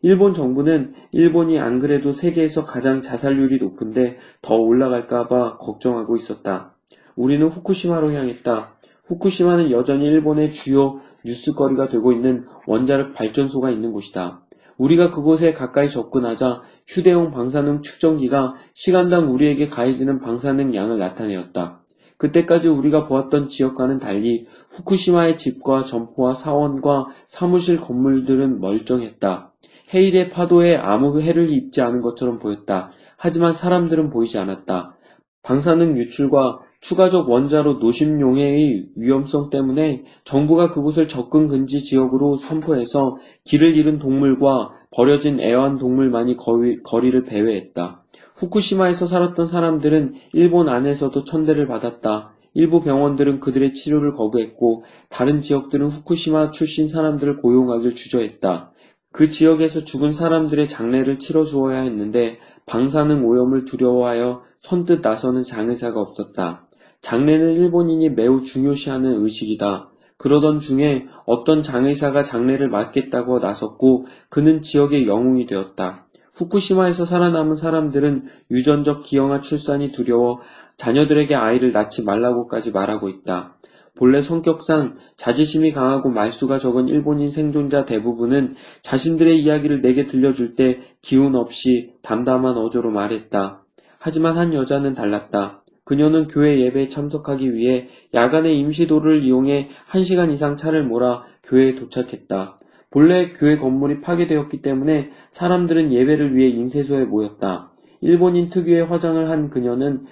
일본 0.01 0.33
정부는 0.33 0.95
일본이 1.13 1.57
안 1.57 1.79
그래도 1.79 2.11
세계에서 2.11 2.65
가장 2.65 3.01
자살률이 3.01 3.59
높은데 3.59 4.17
더 4.41 4.57
올라갈까봐 4.57 5.59
걱정하고 5.59 6.17
있었다. 6.17 6.75
우리는 7.15 7.47
후쿠시마로 7.47 8.11
향했다. 8.11 8.73
후쿠시마는 9.05 9.71
여전히 9.71 10.07
일본의 10.07 10.51
주요 10.51 10.99
뉴스거리가 11.23 11.87
되고 11.87 12.11
있는 12.11 12.47
원자력 12.67 13.13
발전소가 13.13 13.71
있는 13.71 13.93
곳이다. 13.93 14.41
우리가 14.77 15.09
그곳에 15.09 15.53
가까이 15.53 15.89
접근하자 15.89 16.63
휴대용 16.89 17.29
방사능 17.29 17.83
측정기가 17.83 18.55
시간당 18.73 19.31
우리에게 19.31 19.67
가해지는 19.67 20.19
방사능 20.19 20.73
양을 20.73 20.97
나타내었다. 20.97 21.81
그때까지 22.17 22.67
우리가 22.67 23.07
보았던 23.07 23.47
지역과는 23.47 23.99
달리 23.99 24.47
후쿠시마의 24.71 25.37
집과 25.37 25.83
점포와 25.83 26.31
사원과 26.31 27.05
사무실 27.27 27.79
건물들은 27.79 28.59
멀쩡했다. 28.59 29.53
헤일의 29.93 30.31
파도에 30.31 30.75
아무 30.75 31.21
해를 31.21 31.51
입지 31.51 31.81
않은 31.81 32.01
것처럼 32.01 32.39
보였다. 32.39 32.89
하지만 33.17 33.53
사람들은 33.53 34.09
보이지 34.09 34.39
않았다. 34.39 34.95
방사능 35.43 35.95
유출과 35.95 36.59
추가적 36.81 37.29
원자로 37.29 37.73
노심용해의 37.73 38.87
위험성 38.95 39.49
때문에 39.49 40.03
정부가 40.23 40.71
그곳을 40.71 41.07
접근 41.07 41.47
금지 41.47 41.81
지역으로 41.81 42.37
선포해서 42.37 43.17
길을 43.45 43.75
잃은 43.75 43.99
동물과 43.99 44.78
버려진 44.91 45.39
애완동물만이 45.39 46.35
거리, 46.35 46.81
거리를 46.81 47.23
배회했다. 47.23 48.03
후쿠시마에서 48.35 49.05
살았던 49.05 49.47
사람들은 49.47 50.15
일본 50.33 50.69
안에서도 50.69 51.23
천대를 51.23 51.67
받았다. 51.67 52.33
일부 52.53 52.81
병원들은 52.81 53.39
그들의 53.39 53.73
치료를 53.73 54.15
거부했고 54.15 54.83
다른 55.09 55.41
지역들은 55.41 55.87
후쿠시마 55.89 56.51
출신 56.51 56.87
사람들을 56.87 57.37
고용하길 57.37 57.93
주저했다. 57.93 58.71
그 59.11 59.29
지역에서 59.29 59.83
죽은 59.83 60.11
사람들의 60.11 60.67
장례를 60.67 61.19
치러 61.19 61.43
주어야 61.43 61.81
했는데 61.81 62.37
방사능 62.65 63.25
오염을 63.27 63.65
두려워하여 63.65 64.43
선뜻 64.59 65.01
나서는 65.01 65.43
장의사가 65.43 65.99
없었다. 65.99 66.67
장례는 67.01 67.53
일본인이 67.53 68.09
매우 68.09 68.41
중요시하는 68.41 69.23
의식이다. 69.23 69.88
그러던 70.19 70.59
중에 70.59 71.07
어떤 71.25 71.63
장의사가 71.63 72.21
장례를 72.21 72.67
맡겠다고 72.69 73.39
나섰고 73.39 74.05
그는 74.29 74.61
지역의 74.61 75.07
영웅이 75.07 75.47
되었다. 75.47 76.05
후쿠시마에서 76.33 77.05
살아남은 77.05 77.55
사람들은 77.55 78.25
유전적 78.51 79.03
기형아 79.03 79.41
출산이 79.41 79.91
두려워 79.93 80.41
자녀들에게 80.75 81.35
아이를 81.35 81.71
낳지 81.71 82.03
말라고까지 82.03 82.71
말하고 82.71 83.09
있다. 83.09 83.55
본래 83.95 84.21
성격상 84.21 84.97
자지심이 85.15 85.71
강하고 85.71 86.09
말수가 86.09 86.57
적은 86.57 86.87
일본인 86.87 87.29
생존자 87.29 87.85
대부분은 87.85 88.55
자신들의 88.81 89.41
이야기를 89.41 89.81
내게 89.81 90.05
들려줄 90.05 90.55
때 90.55 90.79
기운 91.01 91.35
없이 91.35 91.93
담담한 92.01 92.57
어조로 92.57 92.91
말했다. 92.91 93.63
하지만 93.99 94.37
한 94.37 94.53
여자는 94.53 94.95
달랐다. 94.95 95.63
그녀는 95.89 96.27
교회 96.27 96.59
예배에 96.59 96.87
참석하기 96.87 97.55
위해 97.55 97.89
야간의 98.13 98.59
임시도를 98.59 99.23
이용해 99.23 99.69
1시간 99.91 100.31
이상 100.31 100.55
차를 100.55 100.83
몰아 100.83 101.23
교회에 101.41 101.73
도착했다. 101.73 102.59
본래 102.91 103.29
교회 103.29 103.57
건물이 103.57 104.01
파괴되었기 104.01 104.61
때문에 104.61 105.09
사람들은 105.31 105.91
예배를 105.91 106.35
위해 106.35 106.49
인쇄소에 106.49 107.05
모였다. 107.05 107.71
일본인 108.01 108.51
특유의 108.51 108.85
화장을 108.85 109.27
한 109.31 109.49
그녀는 109.49 110.05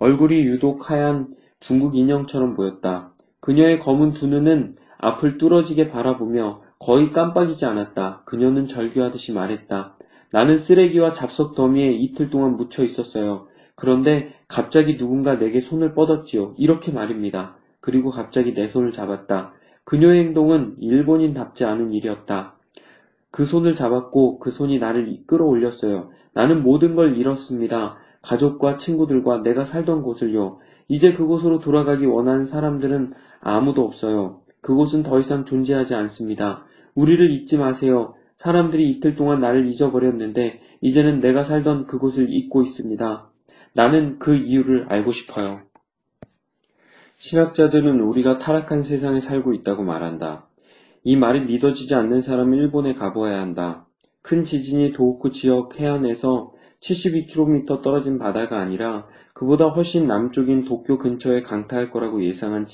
얼굴이 0.00 0.40
유독 0.42 0.90
하얀 0.90 1.28
중국 1.60 1.94
인형처럼 1.94 2.56
보였다. 2.56 3.12
그녀의 3.38 3.78
검은 3.78 4.14
두 4.14 4.26
눈은 4.26 4.74
앞을 4.98 5.38
뚫어지게 5.38 5.90
바라보며 5.90 6.62
거의 6.80 7.12
깜빡이지 7.12 7.64
않았다. 7.64 8.24
그녀는 8.24 8.66
절규하듯이 8.66 9.34
말했다. 9.34 9.96
나는 10.32 10.56
쓰레기와 10.56 11.12
잡석 11.12 11.54
더미에 11.54 11.92
이틀 11.92 12.28
동안 12.28 12.56
묻혀 12.56 12.82
있었어요. 12.82 13.46
그런데 13.76 14.34
갑자기 14.52 14.98
누군가 14.98 15.38
내게 15.38 15.60
손을 15.60 15.94
뻗었지요. 15.94 16.52
이렇게 16.58 16.92
말입니다. 16.92 17.56
그리고 17.80 18.10
갑자기 18.10 18.52
내 18.52 18.68
손을 18.68 18.92
잡았다. 18.92 19.54
그녀의 19.84 20.26
행동은 20.26 20.76
일본인답지 20.78 21.64
않은 21.64 21.94
일이었다. 21.94 22.52
그 23.30 23.46
손을 23.46 23.74
잡았고 23.74 24.40
그 24.40 24.50
손이 24.50 24.78
나를 24.78 25.20
끌어 25.26 25.46
올렸어요. 25.46 26.10
나는 26.34 26.62
모든 26.62 26.94
걸 26.94 27.16
잃었습니다. 27.16 27.96
가족과 28.20 28.76
친구들과 28.76 29.42
내가 29.42 29.64
살던 29.64 30.02
곳을요. 30.02 30.58
이제 30.86 31.14
그곳으로 31.14 31.58
돌아가기 31.58 32.04
원하는 32.04 32.44
사람들은 32.44 33.14
아무도 33.40 33.82
없어요. 33.82 34.42
그곳은 34.60 35.02
더 35.02 35.18
이상 35.18 35.46
존재하지 35.46 35.94
않습니다. 35.94 36.66
우리를 36.94 37.30
잊지 37.30 37.56
마세요. 37.56 38.16
사람들이 38.34 38.90
이틀 38.90 39.16
동안 39.16 39.40
나를 39.40 39.66
잊어버렸는데 39.66 40.60
이제는 40.82 41.20
내가 41.20 41.42
살던 41.42 41.86
그곳을 41.86 42.30
잊고 42.30 42.60
있습니다. 42.60 43.31
나는 43.74 44.18
그 44.18 44.34
이유를 44.34 44.86
알고 44.88 45.10
싶어요. 45.10 45.62
신학자들은 47.12 48.00
우리가 48.00 48.38
타락한 48.38 48.82
세상에 48.82 49.20
살고 49.20 49.54
있다고 49.54 49.84
말한다. 49.84 50.48
이 51.04 51.16
말이 51.16 51.40
믿어지지 51.44 51.94
않는 51.94 52.20
사람은 52.20 52.58
일본에 52.58 52.94
가보아야 52.94 53.40
한다. 53.40 53.86
큰 54.22 54.44
지진이 54.44 54.92
도호쿠 54.92 55.30
지역 55.30 55.78
해안에서 55.78 56.52
72km 56.80 57.82
떨어진 57.82 58.18
바다가 58.18 58.58
아니라 58.60 59.06
그보다 59.34 59.66
훨씬 59.66 60.06
남쪽인 60.06 60.64
도쿄 60.64 60.98
근처에 60.98 61.42
강타할 61.42 61.90
거라고 61.90 62.22
예상한 62.24 62.66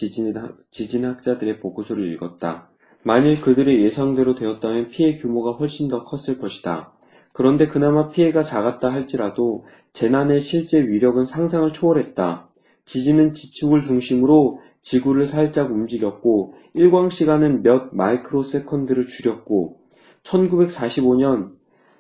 지진학자들의 0.71 1.61
보고서를 1.61 2.13
읽었다. 2.13 2.71
만일 3.03 3.41
그들의 3.41 3.83
예상대로 3.83 4.35
되었다면 4.35 4.89
피해 4.89 5.15
규모가 5.15 5.53
훨씬 5.53 5.89
더 5.89 6.05
컸을 6.05 6.39
것이다. 6.39 6.93
그런데 7.33 7.69
그나마 7.69 8.09
피해가 8.09 8.43
작았다 8.43 8.91
할지라도 8.91 9.67
재난의 9.93 10.41
실제 10.41 10.81
위력은 10.81 11.25
상상을 11.25 11.73
초월했다. 11.73 12.49
지진은 12.85 13.35
지축을 13.35 13.83
중심으로 13.83 14.61
지구를 14.81 15.27
살짝 15.27 15.71
움직였고 15.71 16.55
일광 16.75 17.11
시간은 17.11 17.63
몇 17.63 17.95
microsecond를 17.95 19.07
줄였고 19.07 19.81
1945년 20.23 21.51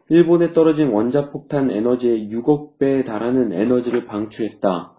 일본에 0.09 0.53
떨어진 0.53 0.89
원자폭탄 0.89 1.71
에너지의 1.71 2.31
6억 2.31 2.79
배에 2.79 3.05
달하는 3.05 3.53
에너지를 3.53 4.07
방출했다. 4.07 4.95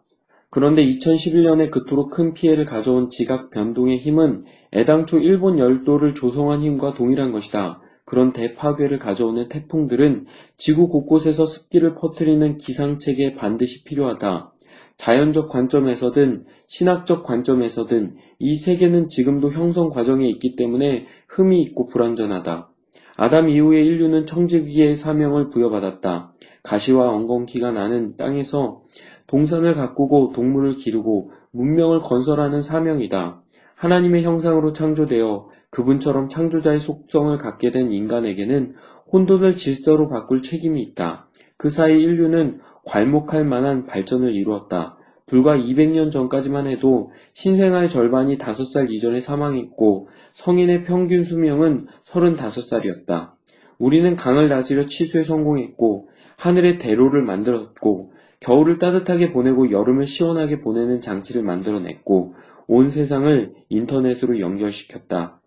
그런데 0.51 0.83
2011년에 0.85 1.69
그토록 1.69 2.11
큰 2.11 2.33
피해를 2.33 2.65
가져온 2.65 3.09
지각 3.09 3.49
변동의 3.49 3.97
힘은 3.97 4.45
애당초 4.73 5.17
일본 5.19 5.59
열도를 5.59 6.13
조성한 6.15 6.61
힘과 6.61 6.93
동일한 6.93 7.31
것이다. 7.31 7.81
그런 8.09 8.33
대파괴를 8.33 8.97
가져오는 8.97 9.49
태풍들은 9.49 10.25
지구 10.57 10.89
곳곳에서 10.89 11.45
습기를 11.45 11.93
퍼뜨리는 11.93 12.57
기상체계에 12.57 13.35
반드시 13.35 13.83
필요하다. 13.83 14.51
자연적 14.97 15.47
관점에서든 15.47 16.45
신학적 16.65 17.23
관점에서든 17.23 18.15
이 18.39 18.55
세계는 18.55 19.09
지금도 19.09 19.51
형성 19.51 19.89
과정에 19.89 20.27
있기 20.27 20.55
때문에 20.55 21.05
흠이 21.27 21.61
있고 21.61 21.85
불완전하다. 21.85 22.69
아담 23.15 23.47
이후에 23.47 23.83
인류는 23.83 24.25
청지기의 24.25 24.95
사명을 24.95 25.51
부여받았다. 25.51 26.33
가시와 26.63 27.09
엉겅퀴가 27.09 27.71
나는 27.71 28.17
땅에서 28.17 28.81
동산을 29.27 29.73
가꾸고 29.73 30.31
동물을 30.33 30.73
기르고 30.73 31.31
문명을 31.51 31.99
건설하는 31.99 32.63
사명이다. 32.63 33.43
하나님의 33.75 34.23
형상으로 34.23 34.73
창조되어 34.73 35.47
그분처럼 35.71 36.29
창조자의 36.29 36.79
속성을 36.79 37.37
갖게 37.37 37.71
된 37.71 37.91
인간에게는 37.91 38.75
혼돈을 39.11 39.53
질서로 39.53 40.09
바꿀 40.09 40.41
책임이 40.41 40.81
있다. 40.81 41.27
그 41.57 41.69
사이 41.69 41.93
인류는 41.99 42.59
괄목할 42.85 43.45
만한 43.45 43.85
발전을 43.85 44.33
이루었다. 44.33 44.97
불과 45.25 45.55
200년 45.55 46.11
전까지만 46.11 46.67
해도 46.67 47.11
신생아의 47.33 47.89
절반이 47.89 48.37
5살 48.37 48.89
이전에 48.89 49.19
사망했고 49.19 50.09
성인의 50.33 50.83
평균 50.85 51.23
수명은 51.23 51.85
35살이었다. 52.07 53.33
우리는 53.77 54.15
강을 54.15 54.49
다스려 54.49 54.85
치수에 54.87 55.23
성공했고 55.23 56.09
하늘의 56.37 56.79
대로를 56.79 57.23
만들었고 57.23 58.13
겨울을 58.39 58.79
따뜻하게 58.79 59.31
보내고 59.31 59.71
여름을 59.71 60.07
시원하게 60.07 60.61
보내는 60.61 61.01
장치를 61.01 61.43
만들어냈고 61.43 62.33
온 62.67 62.89
세상을 62.89 63.53
인터넷으로 63.69 64.39
연결시켰다. 64.39 65.38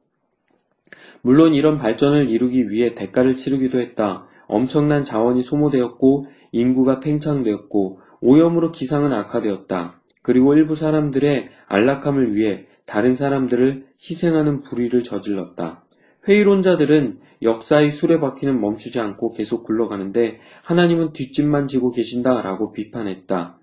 물론 1.23 1.55
이런 1.55 1.79
발전을 1.79 2.29
이루기 2.29 2.69
위해 2.71 2.95
대가를 2.95 3.37
치르기도 3.37 3.81
했다. 3.81 4.27
엄청난 4.47 5.05
자원이 5.05 5.43
소모되었고 5.43 6.27
인구가 6.53 7.01
팽창되었고 7.01 8.01
오염으로 8.21 8.73
기상은 8.73 9.13
악화되었다. 9.13 10.01
그리고 10.23 10.55
일부 10.55 10.75
사람들의 10.75 11.49
안락함을 11.67 12.35
위해 12.35 12.67
다른 12.87 13.15
사람들을 13.15 13.87
희생하는 13.99 14.63
불의를 14.63 15.03
저질렀다. 15.03 15.85
회의론자들은 16.29 17.19
역사의 17.43 17.91
수레바퀴는 17.91 18.61
멈추지 18.61 19.01
않고 19.01 19.33
계속 19.33 19.65
굴러가는데 19.65 20.39
하나님은 20.63 21.13
뒷짐만 21.13 21.67
지고 21.67 21.91
계신다라고 21.91 22.73
비판했다. 22.73 23.59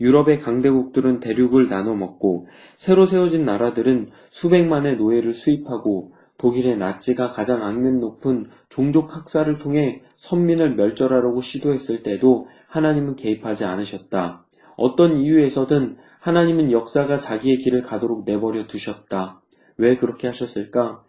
유럽의 0.00 0.40
강대국들은 0.40 1.20
대륙을 1.20 1.68
나눠 1.68 1.94
먹고 1.94 2.48
새로 2.76 3.06
세워진 3.06 3.44
나라들은 3.44 4.10
수백만의 4.30 4.96
노예를 4.96 5.32
수입하고 5.32 6.13
독일의 6.38 6.76
나치가 6.76 7.30
가장 7.30 7.62
악명 7.62 8.00
높은 8.00 8.50
종족 8.68 9.14
학살을 9.14 9.58
통해 9.58 10.02
선민을 10.16 10.74
멸절하려고 10.74 11.40
시도했을 11.40 12.02
때도 12.02 12.48
하나님은 12.66 13.16
개입하지 13.16 13.64
않으셨다. 13.64 14.44
어떤 14.76 15.18
이유에서든 15.18 15.96
하나님은 16.20 16.72
역사가 16.72 17.16
자기의 17.16 17.58
길을 17.58 17.82
가도록 17.82 18.24
내버려 18.24 18.66
두셨다. 18.66 19.42
왜 19.76 19.96
그렇게 19.96 20.26
하셨을까? 20.26 21.02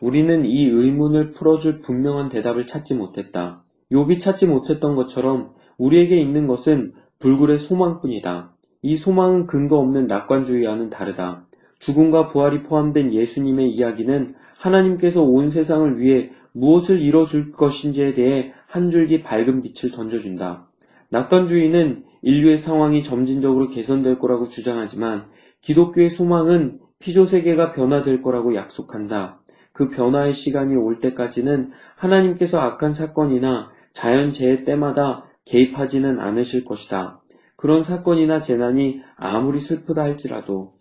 우리는 0.00 0.44
이 0.44 0.66
의문을 0.66 1.32
풀어줄 1.32 1.80
분명한 1.80 2.28
대답을 2.28 2.66
찾지 2.66 2.94
못했다. 2.94 3.62
욥이 3.92 4.20
찾지 4.20 4.46
못했던 4.46 4.94
것처럼 4.96 5.52
우리에게 5.78 6.16
있는 6.16 6.46
것은 6.46 6.92
불굴의 7.18 7.58
소망뿐이다. 7.58 8.54
이 8.82 8.96
소망은 8.96 9.46
근거 9.46 9.78
없는 9.78 10.06
낙관주의와는 10.06 10.90
다르다. 10.90 11.46
죽음과 11.78 12.28
부활이 12.28 12.62
포함된 12.62 13.12
예수님의 13.12 13.70
이야기는 13.70 14.34
하나님께서 14.64 15.22
온 15.22 15.50
세상을 15.50 16.00
위해 16.00 16.30
무엇을 16.52 17.00
이뤄줄 17.00 17.52
것인지에 17.52 18.14
대해 18.14 18.52
한 18.66 18.90
줄기 18.90 19.22
밝은 19.22 19.62
빛을 19.62 19.92
던져준다. 19.92 20.68
낙관주의는 21.10 22.04
인류의 22.22 22.56
상황이 22.56 23.02
점진적으로 23.02 23.68
개선될 23.68 24.18
거라고 24.18 24.48
주장하지만 24.48 25.26
기독교의 25.60 26.08
소망은 26.08 26.78
피조 26.98 27.24
세계가 27.24 27.72
변화될 27.72 28.22
거라고 28.22 28.54
약속한다. 28.54 29.40
그 29.72 29.90
변화의 29.90 30.32
시간이 30.32 30.74
올 30.76 31.00
때까지는 31.00 31.72
하나님께서 31.96 32.60
악한 32.60 32.92
사건이나 32.92 33.70
자연재해 33.92 34.64
때마다 34.64 35.26
개입하지는 35.44 36.20
않으실 36.20 36.64
것이다. 36.64 37.20
그런 37.56 37.82
사건이나 37.82 38.40
재난이 38.40 39.02
아무리 39.16 39.60
슬프다 39.60 40.02
할지라도 40.02 40.73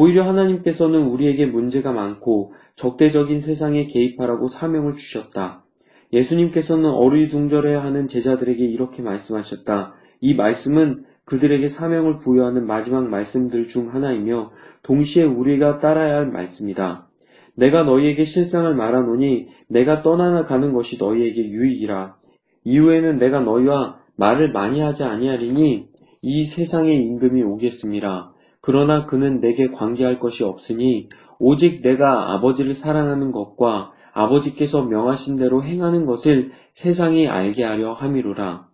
오히려 0.00 0.22
하나님께서는 0.22 1.08
우리에게 1.08 1.46
문제가 1.46 1.90
많고 1.90 2.52
적대적인 2.76 3.40
세상에 3.40 3.86
개입하라고 3.86 4.46
사명을 4.46 4.92
주셨다. 4.92 5.64
예수님께서는 6.12 6.88
어리둥절해야 6.88 7.82
하는 7.82 8.06
제자들에게 8.06 8.64
이렇게 8.64 9.02
말씀하셨다. 9.02 9.94
이 10.20 10.34
말씀은 10.36 11.04
그들에게 11.24 11.66
사명을 11.66 12.20
부여하는 12.20 12.64
마지막 12.64 13.08
말씀들 13.08 13.66
중 13.66 13.92
하나이며 13.92 14.52
동시에 14.84 15.24
우리가 15.24 15.78
따라야 15.78 16.18
할 16.18 16.28
말씀이다. 16.28 17.08
내가 17.56 17.82
너희에게 17.82 18.24
실상을 18.24 18.72
말하노니 18.72 19.48
내가 19.66 20.02
떠나가는 20.02 20.72
것이 20.74 20.96
너희에게 21.00 21.42
유익이라. 21.48 22.14
이후에는 22.62 23.18
내가 23.18 23.40
너희와 23.40 23.98
말을 24.14 24.52
많이 24.52 24.78
하지 24.78 25.02
아니하리니 25.02 25.88
이 26.22 26.44
세상의 26.44 27.02
임금이 27.02 27.42
오겠습니다. 27.42 28.32
그러나 28.68 29.06
그는 29.06 29.40
내게 29.40 29.70
관계할 29.70 30.20
것이 30.20 30.44
없으니 30.44 31.08
오직 31.38 31.80
내가 31.80 32.34
아버지를 32.34 32.74
사랑하는 32.74 33.32
것과 33.32 33.92
아버지께서 34.12 34.84
명하신 34.84 35.36
대로 35.36 35.62
행하는 35.62 36.04
것을 36.04 36.50
세상이 36.74 37.28
알게 37.28 37.64
하려 37.64 37.94
함이로라. 37.94 38.68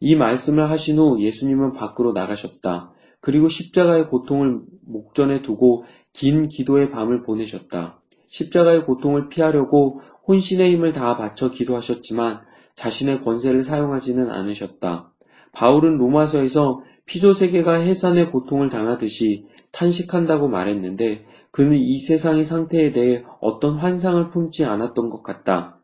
이 0.00 0.16
말씀을 0.16 0.70
하신 0.70 0.98
후 0.98 1.20
예수님은 1.20 1.74
밖으로 1.74 2.14
나가셨다. 2.14 2.92
그리고 3.20 3.50
십자가의 3.50 4.08
고통을 4.08 4.62
목전에 4.86 5.42
두고 5.42 5.84
긴 6.14 6.48
기도의 6.48 6.90
밤을 6.90 7.24
보내셨다. 7.24 8.00
십자가의 8.28 8.86
고통을 8.86 9.28
피하려고 9.28 10.00
혼신의 10.26 10.72
힘을 10.72 10.92
다 10.92 11.18
바쳐 11.18 11.50
기도하셨지만 11.50 12.40
자신의 12.74 13.20
권세를 13.20 13.64
사용하지는 13.64 14.30
않으셨다. 14.30 15.12
바울은 15.52 15.98
로마서에서 15.98 16.80
피조 17.06 17.32
세계가 17.32 17.74
해산의 17.74 18.30
고통을 18.30 18.70
당하듯이 18.70 19.46
탄식한다고 19.72 20.48
말했는데 20.48 21.26
그는 21.50 21.76
이 21.76 21.98
세상의 21.98 22.44
상태에 22.44 22.92
대해 22.92 23.22
어떤 23.40 23.74
환상을 23.74 24.30
품지 24.30 24.64
않았던 24.64 25.10
것 25.10 25.22
같다. 25.22 25.78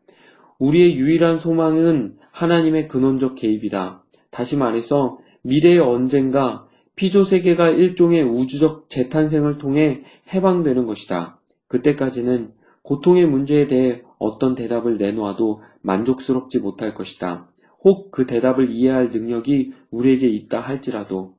우리의 0.59 0.95
유일한 0.95 1.37
소망은 1.37 2.17
하나님의 2.31 2.87
근원적 2.87 3.35
개입이다. 3.35 4.03
다시 4.29 4.57
말해서 4.57 5.19
미래의 5.43 5.79
언젠가 5.79 6.67
피조 6.95 7.23
세계가 7.23 7.69
일종의 7.69 8.23
우주적 8.23 8.89
재탄생을 8.89 9.57
통해 9.57 10.03
해방되는 10.33 10.85
것이다. 10.85 11.39
그때까지는 11.67 12.51
고통의 12.83 13.25
문제에 13.27 13.67
대해 13.67 14.01
어떤 14.19 14.55
대답을 14.55 14.97
내놓아도 14.97 15.61
만족스럽지 15.81 16.59
못할 16.59 16.93
것이다. 16.93 17.47
혹 17.83 18.11
그 18.11 18.25
대답을 18.25 18.69
이해할 18.71 19.09
능력이 19.11 19.73
우리에게 19.89 20.27
있다 20.27 20.59
할지라도 20.59 21.35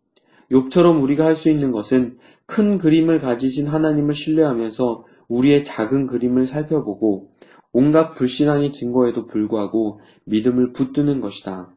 욥처럼 0.51 1.03
우리가 1.03 1.25
할 1.25 1.35
수 1.35 1.51
있는 1.51 1.71
것은 1.71 2.19
큰 2.47 2.79
그림을 2.79 3.19
가지신 3.21 3.67
하나님을 3.69 4.13
신뢰하면서 4.13 5.05
우리의 5.29 5.65
작은 5.65 6.07
그림을 6.09 6.45
살펴보고 6.45 7.31
온갖 7.73 8.11
불신앙의 8.11 8.73
증거에도 8.73 9.27
불구하고 9.27 10.01
믿음을 10.25 10.73
붙드는 10.73 11.21
것이다. 11.21 11.75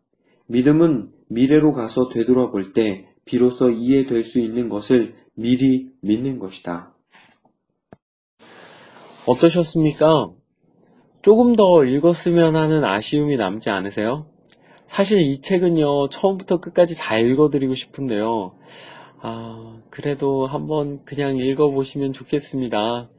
믿음은 0.48 1.10
미래로 1.30 1.72
가서 1.72 2.10
되돌아볼 2.10 2.74
때 2.74 3.08
비로소 3.24 3.72
이해될 3.72 4.24
수 4.24 4.40
있는 4.40 4.68
것을 4.68 5.16
미리 5.36 5.90
믿는 6.02 6.38
것이다. 6.38 6.94
어떠셨습니까? 9.26 10.32
조금 11.22 11.56
더 11.56 11.86
읽었으면 11.86 12.56
하는 12.56 12.84
아쉬움이 12.84 13.38
남지 13.38 13.70
않으세요? 13.70 14.28
사실 14.96 15.20
이 15.20 15.42
책은요, 15.42 16.08
처음부터 16.08 16.62
끝까지 16.62 16.96
다 16.96 17.18
읽어드리고 17.20 17.76
싶은데요. 17.76 18.56
아, 19.20 19.82
그래도 19.90 20.46
한번 20.46 21.04
그냥 21.04 21.36
읽어보시면 21.36 22.14
좋겠습니다. 22.14 23.10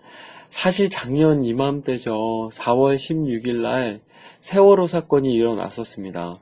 사실 0.48 0.88
작년 0.88 1.44
이맘때죠. 1.44 2.48
4월 2.50 2.94
16일 2.96 3.58
날 3.58 4.00
세월호 4.40 4.86
사건이 4.86 5.30
일어났었습니다. 5.30 6.40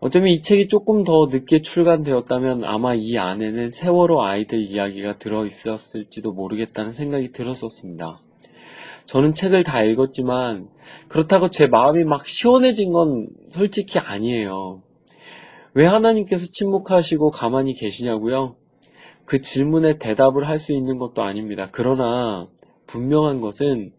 어쩌면 0.00 0.30
이 0.30 0.42
책이 0.42 0.66
조금 0.66 1.04
더 1.04 1.28
늦게 1.30 1.62
출간되었다면 1.62 2.64
아마 2.64 2.92
이 2.92 3.16
안에는 3.18 3.70
세월호 3.70 4.24
아이들 4.24 4.62
이야기가 4.62 5.18
들어있었을지도 5.18 6.32
모르겠다는 6.32 6.90
생각이 6.90 7.30
들었었습니다. 7.30 8.18
저는 9.06 9.34
책을 9.34 9.62
다 9.64 9.82
읽었지만 9.82 10.68
그렇다고 11.08 11.48
제 11.48 11.66
마음이 11.66 12.04
막 12.04 12.26
시원해진 12.26 12.92
건 12.92 13.28
솔직히 13.50 13.98
아니에요. 13.98 14.82
왜 15.74 15.86
하나님께서 15.86 16.48
침묵하시고 16.52 17.30
가만히 17.30 17.74
계시냐고요? 17.74 18.56
그 19.24 19.40
질문에 19.42 19.98
대답을 19.98 20.48
할 20.48 20.58
수 20.58 20.72
있는 20.72 20.98
것도 20.98 21.22
아닙니다. 21.22 21.68
그러나 21.70 22.48
분명한 22.86 23.40
것은 23.40 23.92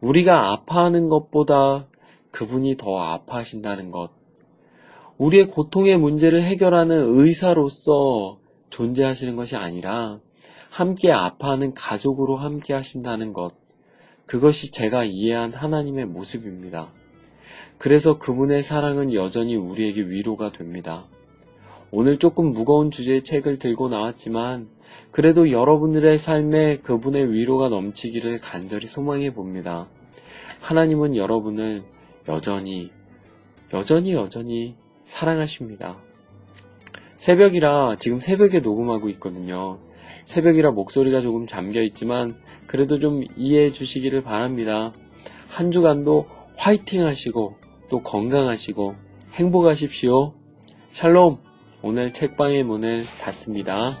우리가 0.00 0.52
아파하는 0.52 1.08
것보다 1.08 1.86
그분이 2.30 2.76
더 2.76 2.98
아파하신다는 2.98 3.90
것. 3.90 4.10
우리의 5.18 5.46
고통의 5.46 5.96
문제를 5.98 6.42
해결하는 6.42 7.18
의사로서 7.18 8.38
존재하시는 8.70 9.36
것이 9.36 9.56
아니라 9.56 10.18
함께 10.70 11.12
아파하는 11.12 11.72
가족으로 11.74 12.36
함께 12.36 12.74
하신다는 12.74 13.32
것. 13.32 13.63
그것이 14.26 14.72
제가 14.72 15.04
이해한 15.04 15.52
하나님의 15.52 16.06
모습입니다. 16.06 16.92
그래서 17.78 18.18
그분의 18.18 18.62
사랑은 18.62 19.12
여전히 19.12 19.56
우리에게 19.56 20.02
위로가 20.02 20.52
됩니다. 20.52 21.06
오늘 21.90 22.18
조금 22.18 22.52
무거운 22.52 22.90
주제의 22.90 23.22
책을 23.22 23.58
들고 23.58 23.88
나왔지만 23.88 24.68
그래도 25.10 25.50
여러분들의 25.50 26.18
삶에 26.18 26.78
그분의 26.78 27.32
위로가 27.32 27.68
넘치기를 27.68 28.38
간절히 28.38 28.86
소망해 28.86 29.32
봅니다. 29.32 29.88
하나님은 30.60 31.14
여러분을 31.14 31.82
여전히, 32.28 32.90
여전히, 33.72 34.14
여전히 34.14 34.76
사랑하십니다. 35.04 35.96
새벽이라 37.16 37.94
지금 37.98 38.18
새벽에 38.18 38.60
녹음하고 38.60 39.08
있거든요. 39.10 39.78
새벽이라 40.24 40.72
목소리가 40.72 41.20
조금 41.20 41.46
잠겨 41.46 41.82
있지만 41.82 42.34
그래도 42.66 42.98
좀 42.98 43.24
이해해 43.36 43.70
주시기를 43.70 44.22
바랍니다. 44.22 44.92
한 45.48 45.70
주간도 45.70 46.26
화이팅 46.56 47.04
하시고 47.06 47.56
또 47.88 48.02
건강하시고 48.02 48.94
행복하십시오. 49.34 50.34
샬롬! 50.92 51.38
오늘 51.82 52.12
책방의 52.12 52.64
문을 52.64 53.04
닫습니다. 53.20 53.92